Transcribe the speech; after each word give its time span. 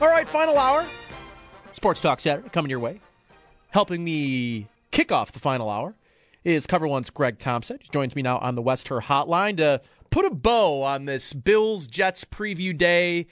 All 0.00 0.06
right, 0.06 0.28
final 0.28 0.56
hour. 0.56 0.86
Sports 1.72 2.00
Talk 2.00 2.20
Saturday 2.20 2.48
coming 2.50 2.70
your 2.70 2.78
way. 2.78 3.00
Helping 3.70 4.04
me 4.04 4.68
kick 4.92 5.10
off 5.10 5.32
the 5.32 5.40
final 5.40 5.68
hour 5.68 5.96
is 6.44 6.68
Cover 6.68 6.86
One's 6.86 7.10
Greg 7.10 7.40
Thompson. 7.40 7.78
He 7.80 7.88
joins 7.88 8.14
me 8.14 8.22
now 8.22 8.38
on 8.38 8.54
the 8.54 8.62
West 8.62 8.86
Herr 8.86 9.00
Hotline 9.00 9.56
to 9.56 9.80
put 10.10 10.24
a 10.24 10.30
bow 10.30 10.82
on 10.84 11.06
this 11.06 11.32
Bills 11.32 11.88
Jets 11.88 12.24
preview 12.24 12.78
day. 12.78 13.26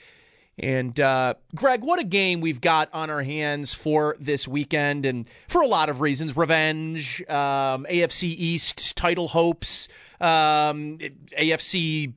And 0.59 0.99
uh, 0.99 1.35
Greg, 1.55 1.85
what 1.85 1.99
a 1.99 2.03
game 2.03 2.41
we've 2.41 2.59
got 2.59 2.89
on 2.91 3.09
our 3.09 3.23
hands 3.23 3.73
for 3.73 4.17
this 4.19 4.45
weekend, 4.45 5.05
and 5.05 5.25
for 5.47 5.61
a 5.61 5.67
lot 5.67 5.87
of 5.87 6.01
reasons: 6.01 6.35
revenge, 6.35 7.21
um, 7.29 7.85
AFC 7.89 8.23
East 8.23 8.97
title 8.97 9.29
hopes, 9.29 9.87
um, 10.19 10.97
AFC 11.37 12.11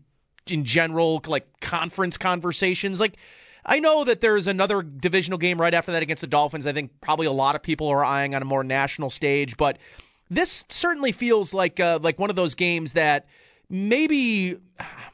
in 0.48 0.64
general, 0.64 1.22
like 1.26 1.60
conference 1.60 2.16
conversations, 2.16 2.98
like 2.98 3.16
I 3.64 3.78
know 3.78 4.04
that 4.04 4.20
there's 4.20 4.46
another 4.46 4.82
divisional 4.82 5.38
game 5.38 5.60
right 5.60 5.74
after 5.74 5.92
that 5.92 6.02
against 6.02 6.20
the 6.20 6.26
Dolphins. 6.26 6.66
I 6.66 6.72
think 6.72 6.90
probably 7.00 7.26
a 7.26 7.32
lot 7.32 7.54
of 7.54 7.62
people 7.62 7.88
are 7.88 8.04
eyeing 8.04 8.34
on 8.34 8.42
a 8.42 8.46
more 8.46 8.64
national 8.64 9.10
stage, 9.10 9.56
but 9.56 9.78
this 10.30 10.64
certainly 10.68 11.12
feels 11.12 11.52
like 11.52 11.80
uh, 11.80 11.98
like 12.02 12.18
one 12.18 12.30
of 12.30 12.36
those 12.36 12.54
games 12.54 12.92
that 12.94 13.26
maybe 13.68 14.56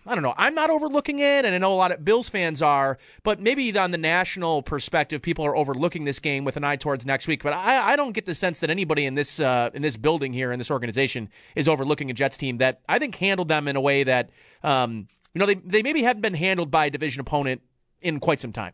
I 0.06 0.14
don't 0.14 0.22
know. 0.22 0.34
I'm 0.36 0.54
not 0.54 0.70
overlooking 0.70 1.18
it, 1.18 1.44
and 1.44 1.54
I 1.54 1.58
know 1.58 1.72
a 1.72 1.74
lot 1.74 1.90
of 1.90 2.04
Bills 2.04 2.28
fans 2.28 2.62
are, 2.62 2.98
but 3.22 3.40
maybe 3.40 3.76
on 3.76 3.90
the 3.90 3.98
national 3.98 4.62
perspective, 4.62 5.20
people 5.20 5.44
are 5.44 5.56
overlooking 5.56 6.04
this 6.04 6.18
game 6.18 6.44
with 6.44 6.56
an 6.56 6.64
eye 6.64 6.76
towards 6.76 7.04
next 7.04 7.26
week. 7.26 7.42
But 7.42 7.52
I, 7.52 7.92
I 7.92 7.96
don't 7.96 8.12
get 8.12 8.26
the 8.26 8.34
sense 8.34 8.60
that 8.60 8.70
anybody 8.70 9.04
in 9.04 9.14
this 9.14 9.40
uh, 9.40 9.70
in 9.74 9.82
this 9.82 9.96
building 9.96 10.32
here 10.32 10.52
in 10.52 10.58
this 10.58 10.70
organization 10.70 11.28
is 11.54 11.68
overlooking 11.68 12.10
a 12.10 12.14
Jets 12.14 12.36
team 12.36 12.58
that 12.58 12.80
I 12.88 12.98
think 12.98 13.16
handled 13.16 13.48
them 13.48 13.68
in 13.68 13.76
a 13.76 13.80
way 13.80 14.04
that 14.04 14.30
um, 14.62 15.08
you 15.34 15.38
know 15.38 15.46
they 15.46 15.54
they 15.54 15.82
maybe 15.82 16.02
hadn't 16.02 16.22
been 16.22 16.34
handled 16.34 16.70
by 16.70 16.86
a 16.86 16.90
division 16.90 17.20
opponent 17.20 17.62
in 18.06 18.20
quite 18.20 18.38
some 18.38 18.52
time. 18.52 18.72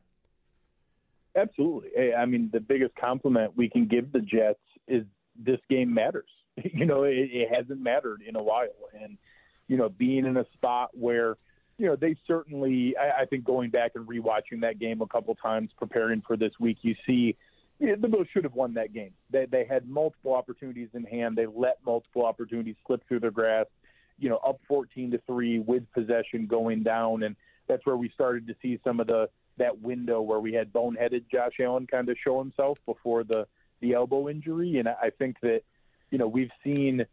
Absolutely. 1.34 2.14
I 2.14 2.26
mean, 2.26 2.50
the 2.52 2.60
biggest 2.60 2.94
compliment 2.94 3.56
we 3.56 3.70
can 3.70 3.86
give 3.86 4.12
the 4.12 4.20
Jets 4.20 4.60
is 4.86 5.04
this 5.36 5.58
game 5.68 5.92
matters. 5.92 6.28
You 6.62 6.84
know, 6.84 7.04
it, 7.04 7.30
it 7.32 7.48
hasn't 7.50 7.80
mattered 7.80 8.20
in 8.28 8.36
a 8.36 8.42
while, 8.42 8.66
and 8.92 9.16
you 9.68 9.78
know, 9.78 9.88
being 9.88 10.26
in 10.26 10.36
a 10.36 10.44
spot 10.52 10.90
where 10.92 11.38
you 11.78 11.86
know 11.86 11.96
they 11.96 12.14
certainly, 12.26 12.94
I, 12.94 13.22
I 13.22 13.24
think, 13.24 13.44
going 13.44 13.70
back 13.70 13.92
and 13.94 14.06
rewatching 14.06 14.60
that 14.60 14.78
game 14.78 15.00
a 15.00 15.06
couple 15.06 15.34
times, 15.34 15.70
preparing 15.78 16.22
for 16.26 16.36
this 16.36 16.52
week, 16.60 16.76
you 16.82 16.94
see. 17.06 17.36
Yeah, 17.78 17.94
the 17.98 18.06
Bills 18.06 18.26
should 18.34 18.44
have 18.44 18.52
won 18.52 18.74
that 18.74 18.92
game. 18.92 19.12
They 19.30 19.46
they 19.50 19.64
had 19.64 19.88
multiple 19.88 20.34
opportunities 20.34 20.90
in 20.92 21.04
hand. 21.04 21.36
They 21.36 21.46
let 21.46 21.78
multiple 21.86 22.26
opportunities 22.26 22.76
slip 22.86 23.02
through 23.08 23.20
their 23.20 23.30
grasp. 23.30 23.70
You 24.18 24.28
know, 24.28 24.36
up 24.46 24.60
14 24.68 25.12
to 25.12 25.22
three 25.26 25.58
with 25.58 25.90
possession 25.94 26.46
going 26.46 26.82
down, 26.82 27.22
and 27.22 27.34
that's 27.68 27.84
where 27.86 27.96
we 27.96 28.10
started 28.10 28.46
to 28.48 28.54
see 28.62 28.78
some 28.84 29.00
of 29.00 29.06
the 29.06 29.28
that 29.58 29.80
window 29.80 30.20
where 30.22 30.40
we 30.40 30.52
had 30.52 30.72
boneheaded 30.72 31.24
Josh 31.30 31.54
Allen 31.60 31.86
kind 31.86 32.08
of 32.08 32.16
show 32.22 32.38
himself 32.38 32.78
before 32.86 33.24
the 33.24 33.46
the 33.80 33.94
elbow 33.94 34.28
injury, 34.28 34.78
and 34.78 34.88
I 34.88 35.10
think 35.18 35.36
that 35.42 35.62
you 36.10 36.18
know 36.18 36.28
we've 36.28 36.50
seen 36.64 37.04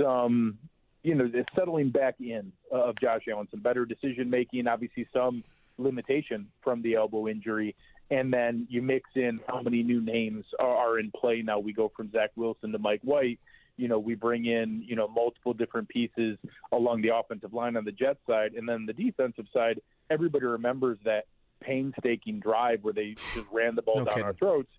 some 0.00 0.58
you 1.02 1.14
know 1.14 1.26
the 1.26 1.44
settling 1.54 1.90
back 1.90 2.16
in 2.20 2.52
of 2.70 2.96
Josh 3.00 3.22
Allen, 3.30 3.48
some 3.50 3.60
better 3.60 3.84
decision 3.84 4.30
making, 4.30 4.66
obviously 4.66 5.06
some 5.12 5.42
limitation 5.78 6.48
from 6.62 6.82
the 6.82 6.94
elbow 6.94 7.28
injury, 7.28 7.74
and 8.10 8.32
then 8.32 8.66
you 8.70 8.82
mix 8.82 9.10
in 9.14 9.40
how 9.48 9.62
many 9.62 9.82
new 9.82 10.00
names 10.00 10.44
are, 10.60 10.76
are 10.76 10.98
in 10.98 11.10
play 11.10 11.42
now. 11.42 11.58
We 11.58 11.72
go 11.72 11.90
from 11.96 12.10
Zach 12.12 12.30
Wilson 12.36 12.72
to 12.72 12.78
Mike 12.78 13.00
White. 13.02 13.40
You 13.76 13.88
know, 13.88 13.98
we 13.98 14.14
bring 14.14 14.44
in 14.46 14.82
you 14.86 14.96
know 14.96 15.08
multiple 15.08 15.54
different 15.54 15.88
pieces 15.88 16.38
along 16.72 17.02
the 17.02 17.14
offensive 17.14 17.52
line 17.52 17.76
on 17.76 17.84
the 17.84 17.92
Jet 17.92 18.18
side, 18.26 18.54
and 18.54 18.68
then 18.68 18.86
the 18.86 18.92
defensive 18.92 19.46
side. 19.52 19.80
Everybody 20.10 20.44
remembers 20.46 20.98
that 21.04 21.24
painstaking 21.60 22.40
drive 22.40 22.82
where 22.82 22.92
they 22.92 23.14
just 23.34 23.46
ran 23.50 23.74
the 23.74 23.82
ball 23.82 24.00
No 24.00 24.04
down 24.04 24.14
kidding. 24.14 24.26
our 24.26 24.34
throats. 24.34 24.70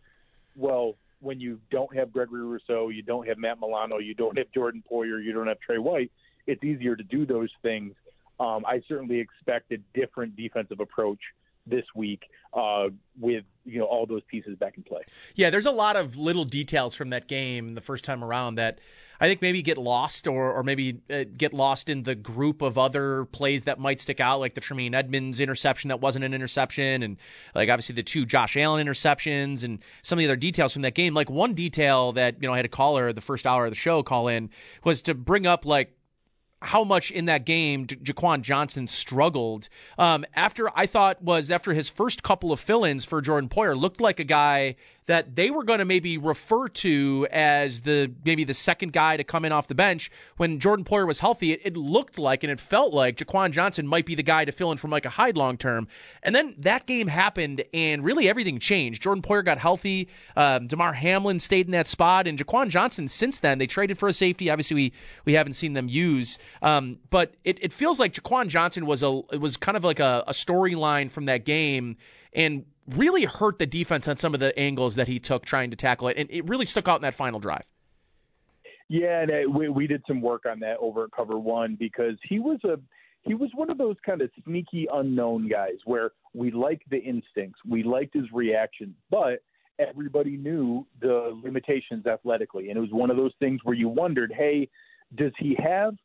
Well, 0.55 0.95
when 1.21 1.39
you 1.39 1.59
don't 1.71 1.95
have 1.95 2.11
Gregory 2.11 2.43
Rousseau, 2.43 2.89
you 2.89 3.01
don't 3.01 3.27
have 3.27 3.37
Matt 3.37 3.59
Milano, 3.59 3.97
you 3.97 4.13
don't 4.13 4.37
have 4.37 4.51
Jordan 4.53 4.83
Poyer, 4.89 5.23
you 5.23 5.33
don't 5.33 5.47
have 5.47 5.59
Tre 5.59 5.77
White, 5.77 6.11
it's 6.45 6.63
easier 6.63 6.95
to 6.95 7.03
do 7.03 7.25
those 7.25 7.49
things. 7.61 7.95
Um, 8.39 8.65
I 8.67 8.81
certainly 8.87 9.19
expect 9.19 9.71
a 9.71 9.77
different 9.93 10.35
defensive 10.35 10.79
approach 10.81 11.19
this 11.65 11.85
week 11.95 12.23
uh, 12.53 12.89
with 13.19 13.43
you 13.65 13.79
know 13.79 13.85
all 13.85 14.05
those 14.05 14.21
pieces 14.29 14.57
back 14.57 14.77
in 14.77 14.83
play. 14.83 15.01
Yeah, 15.35 15.49
there's 15.49 15.65
a 15.65 15.71
lot 15.71 15.95
of 15.95 16.17
little 16.17 16.45
details 16.45 16.95
from 16.95 17.09
that 17.11 17.27
game 17.27 17.75
the 17.75 17.81
first 17.81 18.03
time 18.03 18.23
around 18.23 18.55
that 18.55 18.79
I 19.19 19.27
think 19.27 19.41
maybe 19.41 19.61
get 19.61 19.77
lost 19.77 20.27
or 20.27 20.51
or 20.51 20.63
maybe 20.63 21.01
uh, 21.09 21.23
get 21.35 21.53
lost 21.53 21.89
in 21.89 22.03
the 22.03 22.15
group 22.15 22.61
of 22.61 22.77
other 22.77 23.25
plays 23.25 23.63
that 23.63 23.79
might 23.79 24.01
stick 24.01 24.19
out, 24.19 24.39
like 24.39 24.53
the 24.53 24.61
Tremaine 24.61 24.93
Edmunds 24.93 25.39
interception 25.39 25.87
that 25.87 26.01
wasn't 26.01 26.25
an 26.25 26.33
interception, 26.33 27.03
and 27.03 27.17
like 27.55 27.69
obviously 27.69 27.95
the 27.95 28.03
two 28.03 28.25
Josh 28.25 28.57
Allen 28.57 28.85
interceptions 28.85 29.63
and 29.63 29.79
some 30.01 30.17
of 30.17 30.21
the 30.21 30.25
other 30.25 30.35
details 30.35 30.73
from 30.73 30.81
that 30.81 30.95
game. 30.95 31.13
Like 31.13 31.29
one 31.29 31.53
detail 31.53 32.11
that 32.13 32.41
you 32.41 32.47
know 32.47 32.53
I 32.53 32.57
had 32.57 32.65
a 32.65 32.69
caller 32.69 33.13
the 33.13 33.21
first 33.21 33.47
hour 33.47 33.65
of 33.65 33.71
the 33.71 33.77
show 33.77 34.03
call 34.03 34.27
in 34.27 34.49
was 34.83 35.01
to 35.03 35.13
bring 35.13 35.47
up 35.47 35.65
like 35.65 35.95
how 36.63 36.83
much 36.83 37.11
in 37.11 37.25
that 37.25 37.45
game 37.45 37.85
Jaquan 37.85 38.41
Johnson 38.41 38.87
struggled. 38.87 39.69
Um, 39.97 40.25
after 40.33 40.69
I 40.77 40.85
thought 40.85 41.21
was 41.21 41.51
after 41.51 41.73
his 41.73 41.89
first 41.89 42.23
couple 42.23 42.51
of 42.51 42.59
fill-ins 42.59 43.05
for 43.05 43.21
Jordan 43.21 43.49
Poyer, 43.49 43.77
looked 43.79 44.01
like 44.01 44.19
a 44.19 44.23
guy 44.23 44.75
that 45.05 45.35
they 45.35 45.49
were 45.49 45.63
going 45.63 45.79
to 45.79 45.85
maybe 45.85 46.17
refer 46.17 46.67
to 46.67 47.27
as 47.31 47.81
the 47.81 48.11
maybe 48.23 48.43
the 48.43 48.53
second 48.53 48.93
guy 48.93 49.17
to 49.17 49.23
come 49.23 49.45
in 49.45 49.51
off 49.51 49.67
the 49.67 49.75
bench 49.75 50.09
when 50.37 50.59
Jordan 50.59 50.85
Poyer 50.85 51.05
was 51.05 51.19
healthy. 51.19 51.51
It, 51.51 51.61
it 51.63 51.77
looked 51.77 52.17
like 52.17 52.43
and 52.43 52.51
it 52.51 52.59
felt 52.59 52.93
like 52.93 53.17
Jaquan 53.17 53.51
Johnson 53.51 53.87
might 53.87 54.05
be 54.05 54.15
the 54.15 54.23
guy 54.23 54.45
to 54.45 54.51
fill 54.51 54.71
in 54.71 54.77
for 54.77 54.87
Micah 54.87 55.09
Hyde 55.09 55.37
long 55.37 55.57
term. 55.57 55.87
And 56.21 56.33
then 56.33 56.55
that 56.59 56.85
game 56.85 57.07
happened, 57.07 57.63
and 57.73 58.03
really 58.03 58.29
everything 58.29 58.59
changed. 58.59 59.01
Jordan 59.01 59.21
Poyer 59.21 59.43
got 59.43 59.57
healthy. 59.57 60.07
Um, 60.35 60.67
Damar 60.67 60.93
Hamlin 60.93 61.39
stayed 61.39 61.65
in 61.65 61.71
that 61.71 61.87
spot, 61.87 62.27
and 62.27 62.37
Jaquan 62.37 62.69
Johnson. 62.69 63.07
Since 63.07 63.39
then, 63.39 63.57
they 63.57 63.67
traded 63.67 63.97
for 63.97 64.07
a 64.07 64.13
safety. 64.13 64.49
Obviously, 64.49 64.75
we 64.75 64.93
we 65.25 65.33
haven't 65.33 65.53
seen 65.53 65.73
them 65.73 65.87
use, 65.87 66.37
um, 66.61 66.99
but 67.09 67.33
it, 67.43 67.57
it 67.61 67.73
feels 67.73 67.99
like 67.99 68.13
Jaquan 68.13 68.47
Johnson 68.47 68.85
was 68.85 69.03
a 69.03 69.21
it 69.31 69.41
was 69.41 69.57
kind 69.57 69.77
of 69.77 69.83
like 69.83 69.99
a, 69.99 70.23
a 70.27 70.33
storyline 70.33 71.11
from 71.11 71.25
that 71.25 71.45
game, 71.45 71.97
and 72.33 72.65
really 72.87 73.25
hurt 73.25 73.59
the 73.59 73.65
defense 73.65 74.07
on 74.07 74.17
some 74.17 74.33
of 74.33 74.39
the 74.39 74.57
angles 74.57 74.95
that 74.95 75.07
he 75.07 75.19
took 75.19 75.45
trying 75.45 75.69
to 75.71 75.75
tackle 75.75 76.07
it, 76.07 76.17
and 76.17 76.29
it 76.31 76.47
really 76.47 76.65
stuck 76.65 76.87
out 76.87 76.97
in 76.97 77.01
that 77.03 77.15
final 77.15 77.39
drive. 77.39 77.65
Yeah, 78.89 79.21
and 79.21 79.31
uh, 79.31 79.49
we, 79.49 79.69
we 79.69 79.87
did 79.87 80.03
some 80.07 80.21
work 80.21 80.45
on 80.45 80.59
that 80.59 80.77
over 80.79 81.05
at 81.05 81.11
Cover 81.11 81.39
One 81.39 81.75
because 81.79 82.15
he 82.27 82.39
was 82.39 82.59
a 82.63 82.79
he 83.21 83.33
was 83.33 83.49
one 83.55 83.69
of 83.69 83.77
those 83.77 83.95
kind 84.05 84.21
of 84.21 84.29
sneaky 84.43 84.87
unknown 84.91 85.47
guys 85.47 85.77
where 85.85 86.11
we 86.33 86.51
liked 86.51 86.89
the 86.89 86.97
instincts, 86.97 87.59
we 87.67 87.81
liked 87.81 88.13
his 88.13 88.25
reactions, 88.33 88.95
but 89.09 89.41
everybody 89.79 90.35
knew 90.35 90.85
the 91.01 91.39
limitations 91.41 92.05
athletically, 92.05 92.69
and 92.69 92.77
it 92.77 92.81
was 92.81 92.91
one 92.91 93.09
of 93.09 93.15
those 93.15 93.31
things 93.39 93.61
where 93.63 93.75
you 93.75 93.87
wondered, 93.87 94.33
hey, 94.35 94.69
does 95.15 95.31
he 95.39 95.55
have 95.63 95.95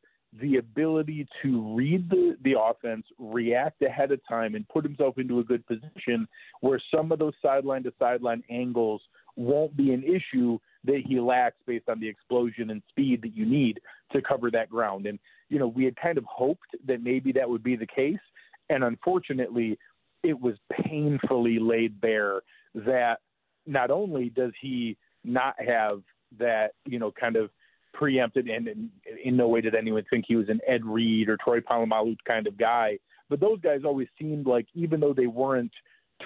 the 0.41 0.57
ability 0.57 1.27
to 1.43 1.75
read 1.75 2.09
the, 2.11 2.37
the 2.45 2.55
offense, 2.59 3.07
react 3.19 3.83
ahead 3.83 4.13
of 4.13 4.21
time, 4.29 4.55
and 4.55 4.69
put 4.69 4.85
himself 4.85 5.17
into 5.19 5.39
a 5.39 5.45
good 5.45 5.67
position 5.67 6.29
where 6.61 6.81
some 6.95 7.11
of 7.13 7.19
those 7.19 7.33
sideline 7.43 7.83
to 7.83 7.93
sideline 7.99 8.43
angles 8.51 9.01
won't 9.37 9.77
be 9.77 9.93
an 9.93 10.03
issue 10.05 10.59
that 10.85 11.03
he 11.07 11.19
lacks 11.19 11.57
based 11.67 11.89
on 11.89 11.99
the 12.01 12.09
explosion 12.09 12.71
and 12.71 12.83
speed 12.89 13.23
that 13.23 13.35
you 13.35 13.47
need 13.47 13.81
to 14.13 14.21
cover 14.21 14.51
that 14.51 14.69
ground. 14.69 15.07
And, 15.07 15.19
you 15.49 15.59
know, 15.59 15.69
we 15.69 15.85
had 15.85 15.97
kind 15.97 16.19
of 16.19 16.25
hoped 16.25 16.77
that 16.87 17.03
maybe 17.03 17.33
that 17.33 17.49
would 17.49 17.63
be 17.63 17.77
the 17.77 17.87
case. 17.87 18.19
And 18.69 18.85
unfortunately, 18.85 19.79
it 20.23 20.39
was 20.39 20.57
painfully 20.71 21.59
laid 21.59 22.01
bare 22.01 22.43
that 22.75 23.19
not 23.67 23.91
only 23.91 24.29
does 24.31 24.53
he 24.61 24.97
not 25.25 25.55
have 25.59 26.03
that, 26.39 26.73
you 26.87 26.99
know, 26.99 27.13
kind 27.13 27.37
of 27.37 27.51
preempted, 27.99 28.49
and 28.49 28.69
in, 28.69 28.91
in 29.25 29.37
no 29.37 29.49
way 29.49 29.61
did 29.61 29.75
anyone 29.75 30.05
think 30.09 30.25
he 30.27 30.37
was 30.37 30.49
an 30.49 30.61
Ed 30.67 30.85
Reed 30.85 31.29
or 31.29 31.37
Troy 31.37 31.61
Polamalu 31.61 32.17
kind 32.27 32.47
of 32.47 32.57
guy. 32.57 32.99
But 33.29 33.41
those 33.41 33.61
guys 33.61 33.81
always 33.85 34.07
seemed 34.19 34.47
like, 34.47 34.67
even 34.75 35.01
though 35.01 35.13
they 35.13 35.27
weren't 35.27 35.73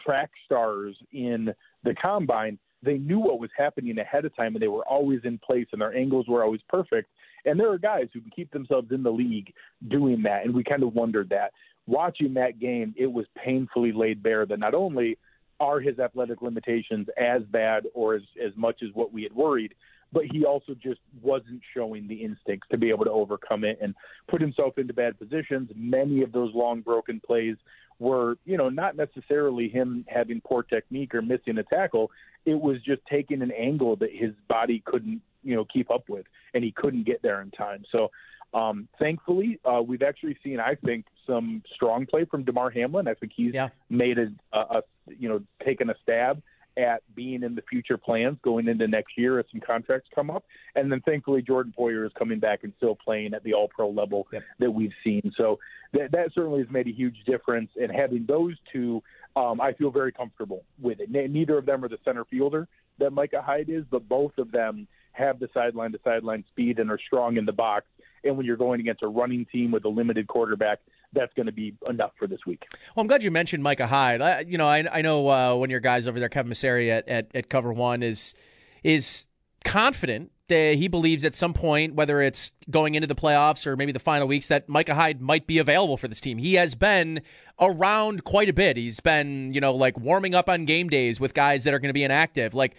track 0.05 0.31
stars 0.45 0.95
in 1.13 1.53
the 1.83 1.95
combine, 1.95 2.59
they 2.83 2.99
knew 2.99 3.19
what 3.19 3.41
was 3.41 3.51
happening 3.57 3.99
ahead 3.99 4.25
of 4.25 4.37
time 4.37 4.55
and 4.55 4.63
they 4.63 4.69
were 4.69 4.87
always 4.87 5.21
in 5.25 5.39
place 5.39 5.67
and 5.73 5.81
their 5.81 5.97
angles 5.97 6.27
were 6.29 6.45
always 6.45 6.61
perfect. 6.69 7.09
And 7.47 7.59
there 7.59 7.73
are 7.73 7.79
guys 7.79 8.09
who 8.13 8.21
can 8.21 8.31
keep 8.31 8.51
themselves 8.53 8.93
in 8.93 9.03
the 9.03 9.11
league 9.11 9.53
doing 9.89 10.23
that. 10.25 10.45
And 10.45 10.55
we 10.55 10.63
kind 10.63 10.83
of 10.83 10.95
wondered 10.95 11.31
that. 11.31 11.53
Watching 11.87 12.35
that 12.35 12.61
game, 12.61 12.95
it 12.97 13.11
was 13.11 13.27
painfully 13.43 13.93
laid 13.93 14.23
bare 14.23 14.47
that 14.47 14.59
not 14.59 14.75
only 14.75 15.19
are 15.59 15.81
his 15.81 15.99
athletic 15.99 16.43
limitations 16.43 17.07
as 17.17 17.43
bad 17.51 17.85
or 17.95 18.15
as, 18.15 18.23
as 18.45 18.53
much 18.57 18.83
as 18.83 18.91
what 18.95 19.13
we 19.13 19.23
had 19.23 19.33
worried, 19.33 19.75
but 20.13 20.25
he 20.31 20.45
also 20.45 20.75
just 20.75 21.01
wasn't 21.23 21.61
showing 21.75 22.07
the 22.07 22.23
instincts 22.23 22.69
to 22.71 22.79
be 22.79 22.91
able 22.91 23.05
to 23.05 23.11
overcome 23.11 23.65
it 23.65 23.79
and 23.81 23.95
put 24.29 24.41
himself 24.41 24.79
into 24.79 24.93
bad 24.93 25.19
positions. 25.19 25.71
Many 25.75 26.23
of 26.23 26.33
those 26.33 26.55
long 26.55 26.83
broken 26.83 27.21
plays 27.25 27.57
were, 27.99 28.37
you 28.45 28.57
know, 28.57 28.69
not 28.69 28.97
necessarily 28.97 29.69
him 29.69 30.05
having 30.09 30.41
poor 30.41 30.63
technique 30.63 31.15
or 31.15 31.23
missing 31.23 31.59
a 31.59 31.63
tackle. 31.63 32.11
It 32.45 32.61
was 32.61 32.77
just 32.83 33.01
taking 33.11 33.43
an 33.43 33.53
angle 33.53 33.97
that 33.97 34.11
his 34.13 34.33
body 34.49 34.83
couldn't, 34.85 35.23
you 35.43 35.55
know, 35.55 35.65
keep 35.65 35.91
up 35.91 36.09
with, 36.09 36.27
and 36.53 36.63
he 36.63 36.73
couldn't 36.73 37.07
get 37.07 37.23
there 37.23 37.41
in 37.41 37.51
time. 37.51 37.85
So, 37.91 38.11
um, 38.55 38.89
thankfully, 38.99 39.61
uh, 39.65 39.81
we've 39.81 40.03
actually 40.03 40.37
seen, 40.45 40.61
I 40.61 40.75
think, 40.75 41.07
some 41.27 41.63
strong 41.75 42.05
play 42.05 42.27
from 42.27 42.45
Damar 42.45 42.71
Hamlin. 42.71 43.09
I 43.09 43.15
think 43.15 43.33
he's 43.35 43.55
yeah. 43.55 43.71
made 43.89 44.19
a, 44.19 44.33
a, 44.53 44.59
a, 44.59 44.83
you 45.19 45.29
know, 45.29 45.41
taken 45.65 45.89
a 45.89 45.95
stab 46.03 46.43
at 46.77 47.03
being 47.15 47.43
in 47.43 47.55
the 47.55 47.63
future 47.63 47.97
plans 47.97 48.39
going 48.43 48.69
into 48.69 48.87
next 48.89 49.19
year 49.19 49.39
as 49.39 49.47
some 49.51 49.61
contracts 49.61 50.09
come 50.15 50.31
up. 50.31 50.45
And 50.75 50.91
then 50.91 51.01
thankfully 51.01 51.43
Jordan 51.43 51.75
Poyer 51.79 52.07
is 52.07 52.13
coming 52.19 52.39
back 52.39 52.65
and 52.65 52.73
still 52.77 52.97
playing 52.97 53.35
at 53.35 53.43
the 53.45 53.55
all 53.55 53.69
pro 53.69 53.91
level 53.91 54.27
yep. 54.33 54.43
that 54.59 54.71
we've 54.71 54.93
seen. 55.05 55.33
So 55.37 55.59
that, 55.93 56.13
that 56.13 56.33
certainly 56.35 56.61
has 56.61 56.71
made 56.71 56.87
a 56.87 56.93
huge 56.93 57.17
difference. 57.27 57.71
And 57.81 57.93
having 57.93 58.25
those 58.27 58.55
two, 58.73 59.03
um, 59.37 59.61
I 59.61 59.73
feel 59.73 59.91
very 59.91 60.13
comfortable 60.13 60.65
with 60.81 61.01
it. 61.01 61.11
Neither 61.11 61.59
of 61.59 61.67
them 61.67 61.85
are 61.85 61.89
the 61.89 61.99
center 62.05 62.25
fielder 62.25 62.69
that 62.99 63.11
Micah 63.11 63.43
Hyde 63.43 63.69
is, 63.69 63.85
but 63.91 64.09
both 64.09 64.33
of 64.39 64.53
them 64.53 64.87
have 65.13 65.39
the 65.39 65.49
sideline 65.53 65.93
to 65.93 66.01
sideline 66.05 66.45
speed 66.51 66.79
and 66.79 66.91
are 66.91 66.99
strong 67.07 67.37
in 67.37 67.45
the 67.45 67.53
box. 67.53 67.87
And 68.25 68.37
when 68.37 68.47
you're 68.47 68.57
going 68.57 68.81
against 68.81 69.03
a 69.03 69.09
running 69.09 69.47
team 69.47 69.71
with 69.71 69.85
a 69.85 69.89
limited 69.89 70.27
quarterback, 70.27 70.81
that's 71.13 71.33
going 71.35 71.47
to 71.47 71.53
be 71.53 71.75
enough 71.89 72.13
for 72.19 72.27
this 72.27 72.41
week. 72.47 72.65
Well, 72.95 73.03
I'm 73.03 73.07
glad 73.07 73.23
you 73.23 73.31
mentioned 73.31 73.63
Micah 73.63 73.87
Hyde. 73.87 74.23
I, 74.23 74.41
you 74.41 74.57
know, 74.59 74.67
I, 74.67 74.87
I 74.99 75.03
know 75.03 75.29
uh, 75.29 75.55
one 75.55 75.67
of 75.67 75.71
your 75.71 75.81
guys 75.81 76.07
over 76.07 76.19
there, 76.19 76.29
Kevin 76.29 76.53
Masseri 76.53 76.91
at, 76.91 77.09
at, 77.09 77.27
at 77.35 77.49
Cover 77.49 77.73
One, 77.73 78.03
is 78.03 78.35
is 78.83 79.27
confident 79.65 80.31
that 80.49 80.77
he 80.77 80.89
believes 80.89 81.25
at 81.25 81.35
some 81.35 81.55
point, 81.55 81.95
whether 81.95 82.21
it's 82.21 82.53
going 82.69 82.95
into 82.95 83.07
the 83.07 83.15
playoffs 83.15 83.67
or 83.67 83.77
maybe 83.77 83.93
the 83.93 83.99
final 83.99 84.27
weeks, 84.27 84.49
that 84.49 84.69
Micah 84.69 84.95
Hyde 84.95 85.21
might 85.21 85.47
be 85.47 85.59
available 85.59 85.97
for 85.97 86.09
this 86.09 86.21
team. 86.21 86.37
He 86.37 86.55
has 86.55 86.75
been 86.75 87.23
around 87.61 88.25
quite 88.25 88.49
a 88.49 88.53
bit. 88.53 88.77
He's 88.77 89.01
been, 89.01 89.53
you 89.55 89.61
know, 89.61 89.75
like 89.75 89.99
warming 89.99 90.35
up 90.35 90.49
on 90.49 90.65
game 90.65 90.89
days 90.89 91.21
with 91.21 91.33
guys 91.33 91.65
that 91.65 91.73
are 91.73 91.79
going 91.79 91.89
to 91.91 91.95
be 91.95 92.05
inactive. 92.05 92.55
Like, 92.55 92.75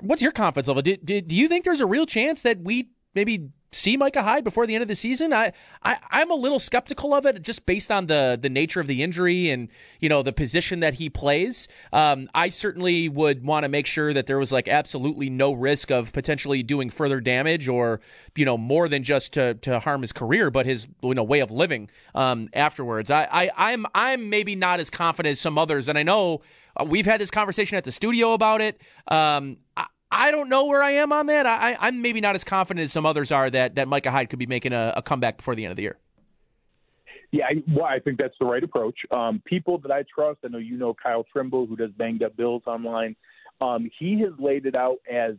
what's 0.00 0.22
your 0.22 0.32
confidence 0.32 0.68
level? 0.68 0.82
Do, 0.82 0.96
do, 0.96 1.20
do 1.20 1.36
you 1.36 1.48
think 1.48 1.64
there's 1.64 1.80
a 1.80 1.86
real 1.86 2.06
chance 2.06 2.42
that 2.42 2.60
we 2.60 2.88
maybe 3.14 3.50
see 3.74 3.96
Micah 3.96 4.22
Hyde 4.22 4.44
before 4.44 4.66
the 4.66 4.74
end 4.74 4.82
of 4.82 4.88
the 4.88 4.94
season? 4.94 5.32
I, 5.32 5.52
I 5.82 5.98
I'm 6.10 6.30
a 6.30 6.34
little 6.34 6.58
skeptical 6.58 7.12
of 7.12 7.26
it 7.26 7.42
just 7.42 7.66
based 7.66 7.90
on 7.90 8.06
the 8.06 8.38
the 8.40 8.48
nature 8.48 8.80
of 8.80 8.86
the 8.86 9.02
injury 9.02 9.50
and 9.50 9.68
you 10.00 10.08
know 10.08 10.22
the 10.22 10.32
position 10.32 10.80
that 10.80 10.94
he 10.94 11.10
plays. 11.10 11.68
Um, 11.92 12.28
I 12.34 12.48
certainly 12.48 13.08
would 13.08 13.44
want 13.44 13.64
to 13.64 13.68
make 13.68 13.86
sure 13.86 14.12
that 14.12 14.26
there 14.26 14.38
was 14.38 14.52
like 14.52 14.68
absolutely 14.68 15.28
no 15.28 15.52
risk 15.52 15.90
of 15.90 16.12
potentially 16.12 16.62
doing 16.62 16.90
further 16.90 17.20
damage 17.20 17.68
or 17.68 18.00
you 18.36 18.44
know 18.44 18.56
more 18.56 18.88
than 18.88 19.02
just 19.02 19.32
to 19.34 19.54
to 19.54 19.80
harm 19.80 20.00
his 20.00 20.12
career, 20.12 20.50
but 20.50 20.66
his 20.66 20.86
you 21.02 21.14
know 21.14 21.24
way 21.24 21.40
of 21.40 21.50
living 21.50 21.90
um, 22.14 22.48
afterwards. 22.52 23.10
I, 23.10 23.28
I 23.30 23.72
I'm 23.72 23.86
I'm 23.94 24.30
maybe 24.30 24.54
not 24.54 24.80
as 24.80 24.90
confident 24.90 25.32
as 25.32 25.40
some 25.40 25.58
others, 25.58 25.88
and 25.88 25.98
I 25.98 26.02
know. 26.02 26.42
Uh, 26.76 26.84
we've 26.84 27.06
had 27.06 27.20
this 27.20 27.30
conversation 27.30 27.78
at 27.78 27.84
the 27.84 27.92
studio 27.92 28.32
about 28.32 28.60
it. 28.60 28.80
Um, 29.06 29.58
I 30.14 30.30
don't 30.30 30.48
know 30.48 30.66
where 30.66 30.82
I 30.82 30.92
am 30.92 31.12
on 31.12 31.26
that. 31.26 31.44
I, 31.44 31.76
I'm 31.80 32.00
maybe 32.00 32.20
not 32.20 32.36
as 32.36 32.44
confident 32.44 32.84
as 32.84 32.92
some 32.92 33.04
others 33.04 33.32
are 33.32 33.50
that, 33.50 33.74
that 33.74 33.88
Micah 33.88 34.12
Hyde 34.12 34.30
could 34.30 34.38
be 34.38 34.46
making 34.46 34.72
a, 34.72 34.94
a 34.96 35.02
comeback 35.02 35.36
before 35.38 35.56
the 35.56 35.64
end 35.64 35.72
of 35.72 35.76
the 35.76 35.82
year. 35.82 35.98
Yeah, 37.32 37.46
I, 37.46 37.62
well, 37.74 37.86
I 37.86 37.98
think 37.98 38.18
that's 38.18 38.36
the 38.38 38.46
right 38.46 38.62
approach. 38.62 38.96
Um, 39.10 39.42
people 39.44 39.78
that 39.78 39.90
I 39.90 40.04
trust, 40.14 40.38
I 40.44 40.48
know 40.48 40.58
you 40.58 40.76
know 40.76 40.94
Kyle 40.94 41.26
Trimble, 41.32 41.66
who 41.66 41.74
does 41.74 41.90
Banged 41.98 42.22
Up 42.22 42.36
Bills 42.36 42.62
online. 42.64 43.16
Um, 43.60 43.90
he 43.98 44.20
has 44.20 44.30
laid 44.38 44.66
it 44.66 44.76
out 44.76 44.98
as 45.12 45.34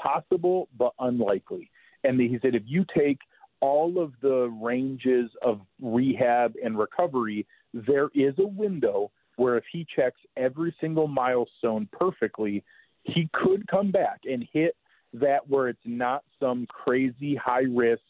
possible 0.00 0.68
but 0.78 0.92
unlikely. 1.00 1.68
And 2.04 2.20
he 2.20 2.38
said 2.40 2.54
if 2.54 2.62
you 2.66 2.84
take 2.96 3.18
all 3.60 4.00
of 4.00 4.12
the 4.22 4.48
ranges 4.62 5.30
of 5.42 5.60
rehab 5.82 6.54
and 6.64 6.78
recovery, 6.78 7.46
there 7.74 8.10
is 8.14 8.34
a 8.38 8.46
window 8.46 9.10
where 9.36 9.56
if 9.56 9.64
he 9.72 9.86
checks 9.96 10.20
every 10.36 10.74
single 10.80 11.08
milestone 11.08 11.88
perfectly, 11.92 12.62
he 13.04 13.28
could 13.32 13.66
come 13.68 13.90
back 13.90 14.20
and 14.24 14.46
hit 14.52 14.76
that 15.14 15.48
where 15.48 15.68
it's 15.68 15.80
not 15.84 16.22
some 16.38 16.66
crazy 16.66 17.34
high 17.34 17.64
risk, 17.70 18.02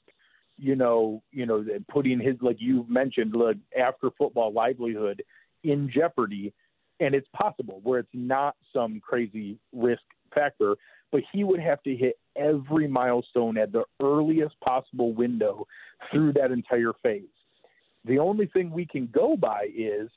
you 0.59 0.77
know, 0.77 1.23
you 1.33 1.47
know, 1.47 1.65
putting 1.89 2.21
his 2.21 2.37
like 2.41 2.57
you 2.61 2.85
mentioned, 2.89 3.35
like 3.35 3.57
after 3.79 4.11
football 4.19 4.53
livelihood 4.53 5.23
in 5.65 5.91
jeopardy, 5.93 6.53
and 7.01 7.15
it's 7.15 7.29
possible 7.35 7.81
where 7.83 8.01
it's 8.01 8.09
not 8.13 8.57
some 8.73 9.01
crazy 9.01 9.59
risk 9.73 10.03
factor, 10.35 10.77
but 11.11 11.23
he 11.33 11.45
would 11.45 11.61
have 11.61 11.83
to 11.83 11.97
hit 11.97 12.19
every 12.37 12.87
milestone 12.87 13.57
at 13.57 13.73
the 13.73 13.85
earliest 14.03 14.59
possible 14.61 15.13
window 15.13 15.67
through 16.13 16.33
that 16.35 16.51
entire 16.51 16.93
phase. 17.03 17.25
The 18.05 18.19
only 18.19 18.47
thing 18.47 18.71
we 18.71 18.87
can 18.87 19.09
go 19.13 19.37
by 19.37 19.69
is 19.77 20.09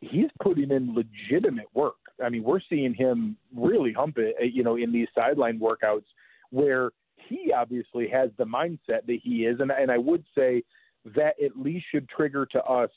he's 0.00 0.30
putting 0.42 0.70
in 0.70 0.94
legitimate 0.94 1.68
work. 1.74 1.96
I 2.22 2.28
mean, 2.28 2.42
we're 2.42 2.60
seeing 2.68 2.94
him 2.94 3.36
really 3.54 3.92
hump 3.92 4.18
it, 4.18 4.36
uh, 4.40 4.44
you 4.44 4.62
know, 4.62 4.76
in 4.76 4.92
these 4.92 5.08
sideline 5.14 5.58
workouts 5.58 6.04
where 6.50 6.90
he 7.28 7.52
obviously 7.52 8.08
has 8.08 8.30
the 8.36 8.44
mindset 8.44 9.06
that 9.06 9.18
he 9.22 9.44
is, 9.44 9.60
and 9.60 9.70
and 9.70 9.90
I 9.90 9.98
would 9.98 10.24
say 10.36 10.62
that 11.04 11.34
at 11.42 11.56
least 11.56 11.86
should 11.90 12.08
trigger 12.08 12.46
to 12.46 12.62
us 12.64 12.90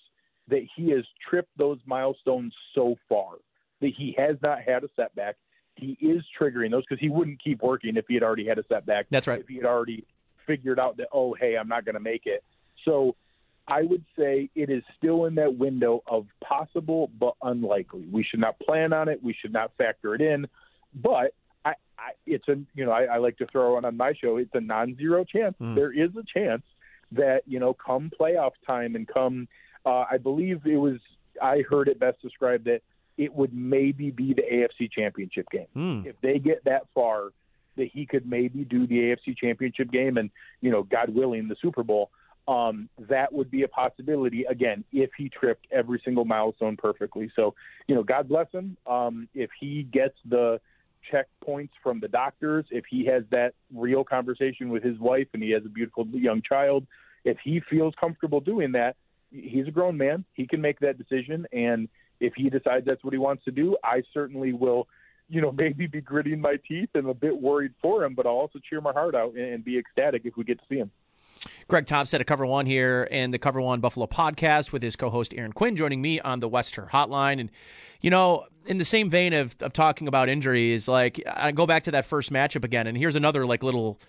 that 0.49 0.65
he 0.75 0.91
has 0.91 1.05
tripped 1.29 1.57
those 1.57 1.79
milestones 1.85 2.53
so 2.75 2.95
far 3.07 3.35
that 3.79 3.91
he 3.97 4.15
has 4.17 4.35
not 4.41 4.61
had 4.61 4.83
a 4.83 4.89
setback. 4.95 5.35
He 5.75 5.97
is 6.01 6.23
triggering 6.39 6.71
those 6.71 6.83
because 6.87 6.99
he 6.99 7.09
wouldn't 7.09 7.41
keep 7.41 7.61
working 7.61 7.95
if 7.95 8.05
he 8.07 8.13
had 8.13 8.23
already 8.23 8.45
had 8.45 8.59
a 8.59 8.63
setback. 8.67 9.07
That's 9.09 9.27
right. 9.27 9.39
If 9.39 9.47
he 9.47 9.55
had 9.55 9.65
already 9.65 10.05
figured 10.45 10.79
out 10.79 10.97
that 10.97 11.07
oh 11.13 11.33
hey 11.39 11.55
I'm 11.55 11.67
not 11.67 11.85
going 11.85 11.95
to 11.95 12.01
make 12.01 12.23
it. 12.25 12.43
So 12.85 13.15
I 13.67 13.83
would 13.83 14.03
say 14.17 14.49
it 14.55 14.69
is 14.69 14.83
still 14.97 15.25
in 15.25 15.35
that 15.35 15.57
window 15.57 16.03
of 16.07 16.27
possible 16.43 17.09
but 17.17 17.35
unlikely. 17.41 18.05
We 18.11 18.23
should 18.23 18.41
not 18.41 18.59
plan 18.59 18.91
on 18.91 19.07
it. 19.07 19.23
We 19.23 19.33
should 19.33 19.53
not 19.53 19.71
factor 19.77 20.13
it 20.15 20.21
in. 20.21 20.47
But 20.93 21.33
I, 21.63 21.75
I 21.97 22.11
it's 22.25 22.47
a 22.49 22.55
you 22.75 22.85
know 22.85 22.91
I, 22.91 23.03
I 23.03 23.17
like 23.17 23.37
to 23.37 23.47
throw 23.47 23.77
it 23.77 23.85
on 23.85 23.95
my 23.95 24.13
show. 24.13 24.37
It's 24.37 24.53
a 24.53 24.61
non-zero 24.61 25.23
chance. 25.23 25.55
Mm. 25.61 25.75
There 25.75 25.91
is 25.91 26.09
a 26.17 26.23
chance 26.23 26.63
that 27.13 27.43
you 27.45 27.59
know 27.59 27.73
come 27.73 28.11
playoff 28.19 28.51
time 28.67 28.95
and 28.95 29.07
come. 29.07 29.47
Uh, 29.85 30.05
I 30.09 30.17
believe 30.17 30.61
it 30.65 30.77
was 30.77 30.99
I 31.41 31.63
heard 31.69 31.87
it 31.87 31.99
best 31.99 32.21
described 32.21 32.65
that 32.65 32.81
it 33.17 33.33
would 33.33 33.53
maybe 33.53 34.11
be 34.11 34.33
the 34.33 34.41
AFC 34.41 34.91
Championship 34.91 35.49
game 35.49 35.67
mm. 35.75 36.05
if 36.05 36.19
they 36.21 36.39
get 36.39 36.65
that 36.65 36.87
far. 36.93 37.29
That 37.75 37.89
he 37.91 38.05
could 38.05 38.29
maybe 38.29 38.63
do 38.65 38.85
the 38.85 38.95
AFC 38.95 39.35
Championship 39.35 39.89
game 39.89 40.17
and 40.17 40.29
you 40.61 40.69
know 40.69 40.83
God 40.83 41.09
willing 41.09 41.47
the 41.47 41.55
Super 41.59 41.81
Bowl. 41.81 42.11
Um, 42.45 42.89
that 43.09 43.31
would 43.31 43.49
be 43.49 43.63
a 43.63 43.69
possibility 43.69 44.43
again 44.43 44.83
if 44.91 45.11
he 45.17 45.29
tripped 45.29 45.65
every 45.71 46.01
single 46.03 46.25
milestone 46.25 46.75
perfectly. 46.75 47.31
So 47.35 47.55
you 47.87 47.95
know 47.95 48.03
God 48.03 48.27
bless 48.27 48.51
him. 48.51 48.77
Um, 48.85 49.29
if 49.33 49.49
he 49.59 49.83
gets 49.83 50.15
the 50.25 50.59
checkpoints 51.11 51.71
from 51.81 51.99
the 51.99 52.07
doctors, 52.07 52.65
if 52.71 52.85
he 52.89 53.05
has 53.05 53.23
that 53.31 53.53
real 53.73 54.03
conversation 54.03 54.69
with 54.69 54.83
his 54.83 54.97
wife 54.99 55.27
and 55.33 55.43
he 55.43 55.51
has 55.51 55.63
a 55.65 55.69
beautiful 55.69 56.05
young 56.07 56.41
child, 56.41 56.85
if 57.25 57.37
he 57.43 57.61
feels 57.69 57.93
comfortable 57.99 58.39
doing 58.39 58.73
that, 58.73 58.95
he's 59.31 59.67
a 59.67 59.71
grown 59.71 59.97
man. 59.97 60.25
He 60.33 60.47
can 60.47 60.61
make 60.61 60.79
that 60.79 60.97
decision. 60.97 61.45
And 61.51 61.89
if 62.19 62.33
he 62.35 62.49
decides 62.49 62.85
that's 62.85 63.03
what 63.03 63.13
he 63.13 63.19
wants 63.19 63.43
to 63.45 63.51
do, 63.51 63.77
I 63.83 64.03
certainly 64.13 64.53
will, 64.53 64.87
you 65.29 65.41
know, 65.41 65.51
maybe 65.57 65.87
be 65.87 66.01
gritting 66.01 66.39
my 66.39 66.57
teeth 66.67 66.89
and 66.93 67.07
a 67.07 67.13
bit 67.13 67.39
worried 67.39 67.73
for 67.81 68.03
him, 68.03 68.15
but 68.15 68.25
I'll 68.25 68.33
also 68.33 68.59
cheer 68.69 68.81
my 68.81 68.93
heart 68.93 69.15
out 69.15 69.35
and 69.35 69.63
be 69.63 69.77
ecstatic 69.77 70.23
if 70.25 70.37
we 70.37 70.43
get 70.43 70.59
to 70.59 70.65
see 70.69 70.77
him. 70.77 70.91
Greg 71.67 71.85
Thompson 71.85 72.21
at 72.21 72.27
Cover 72.27 72.45
One 72.45 72.65
here 72.65 73.07
and 73.11 73.33
the 73.33 73.39
Cover 73.39 73.61
One 73.61 73.79
Buffalo 73.79 74.07
podcast 74.07 74.71
with 74.71 74.81
his 74.81 74.95
co-host 74.95 75.33
Aaron 75.35 75.53
Quinn 75.53 75.75
joining 75.75 76.01
me 76.01 76.19
on 76.19 76.39
the 76.39 76.47
West 76.47 76.75
Herr 76.75 76.89
Hotline. 76.91 77.39
And 77.39 77.49
you 78.01 78.09
know, 78.09 78.45
in 78.65 78.77
the 78.77 78.85
same 78.85 79.09
vein 79.09 79.33
of, 79.33 79.55
of 79.61 79.73
talking 79.73 80.07
about 80.07 80.29
injuries, 80.29 80.87
like 80.87 81.21
I 81.27 81.51
go 81.51 81.65
back 81.65 81.83
to 81.85 81.91
that 81.91 82.05
first 82.05 82.31
matchup 82.31 82.63
again, 82.63 82.87
and 82.87 82.97
here's 82.97 83.15
another 83.15 83.45
like 83.45 83.63
little 83.63 83.99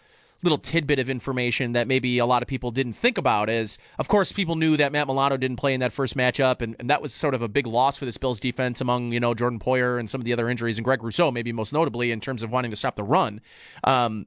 little 0.42 0.58
tidbit 0.58 0.98
of 0.98 1.08
information 1.08 1.72
that 1.72 1.88
maybe 1.88 2.18
a 2.18 2.26
lot 2.26 2.42
of 2.42 2.48
people 2.48 2.70
didn't 2.70 2.92
think 2.92 3.16
about 3.16 3.48
is 3.48 3.78
of 3.98 4.08
course 4.08 4.30
people 4.30 4.56
knew 4.56 4.76
that 4.76 4.92
Matt 4.92 5.06
Milano 5.06 5.38
didn't 5.38 5.56
play 5.56 5.72
in 5.72 5.80
that 5.80 5.92
first 5.92 6.16
matchup 6.16 6.60
and, 6.60 6.76
and 6.78 6.90
that 6.90 7.00
was 7.00 7.14
sort 7.14 7.34
of 7.34 7.40
a 7.40 7.48
big 7.48 7.66
loss 7.66 7.96
for 7.96 8.04
this 8.04 8.18
Bills 8.18 8.38
defense 8.38 8.80
among, 8.80 9.12
you 9.12 9.20
know, 9.20 9.32
Jordan 9.32 9.58
Poyer 9.58 9.98
and 9.98 10.08
some 10.08 10.20
of 10.20 10.26
the 10.26 10.34
other 10.34 10.50
injuries 10.50 10.76
and 10.76 10.84
Greg 10.84 11.02
Rousseau 11.02 11.30
maybe 11.30 11.50
most 11.50 11.72
notably 11.72 12.10
in 12.10 12.20
terms 12.20 12.42
of 12.42 12.50
wanting 12.50 12.70
to 12.70 12.76
stop 12.76 12.94
the 12.94 13.02
run. 13.02 13.40
Um, 13.84 14.26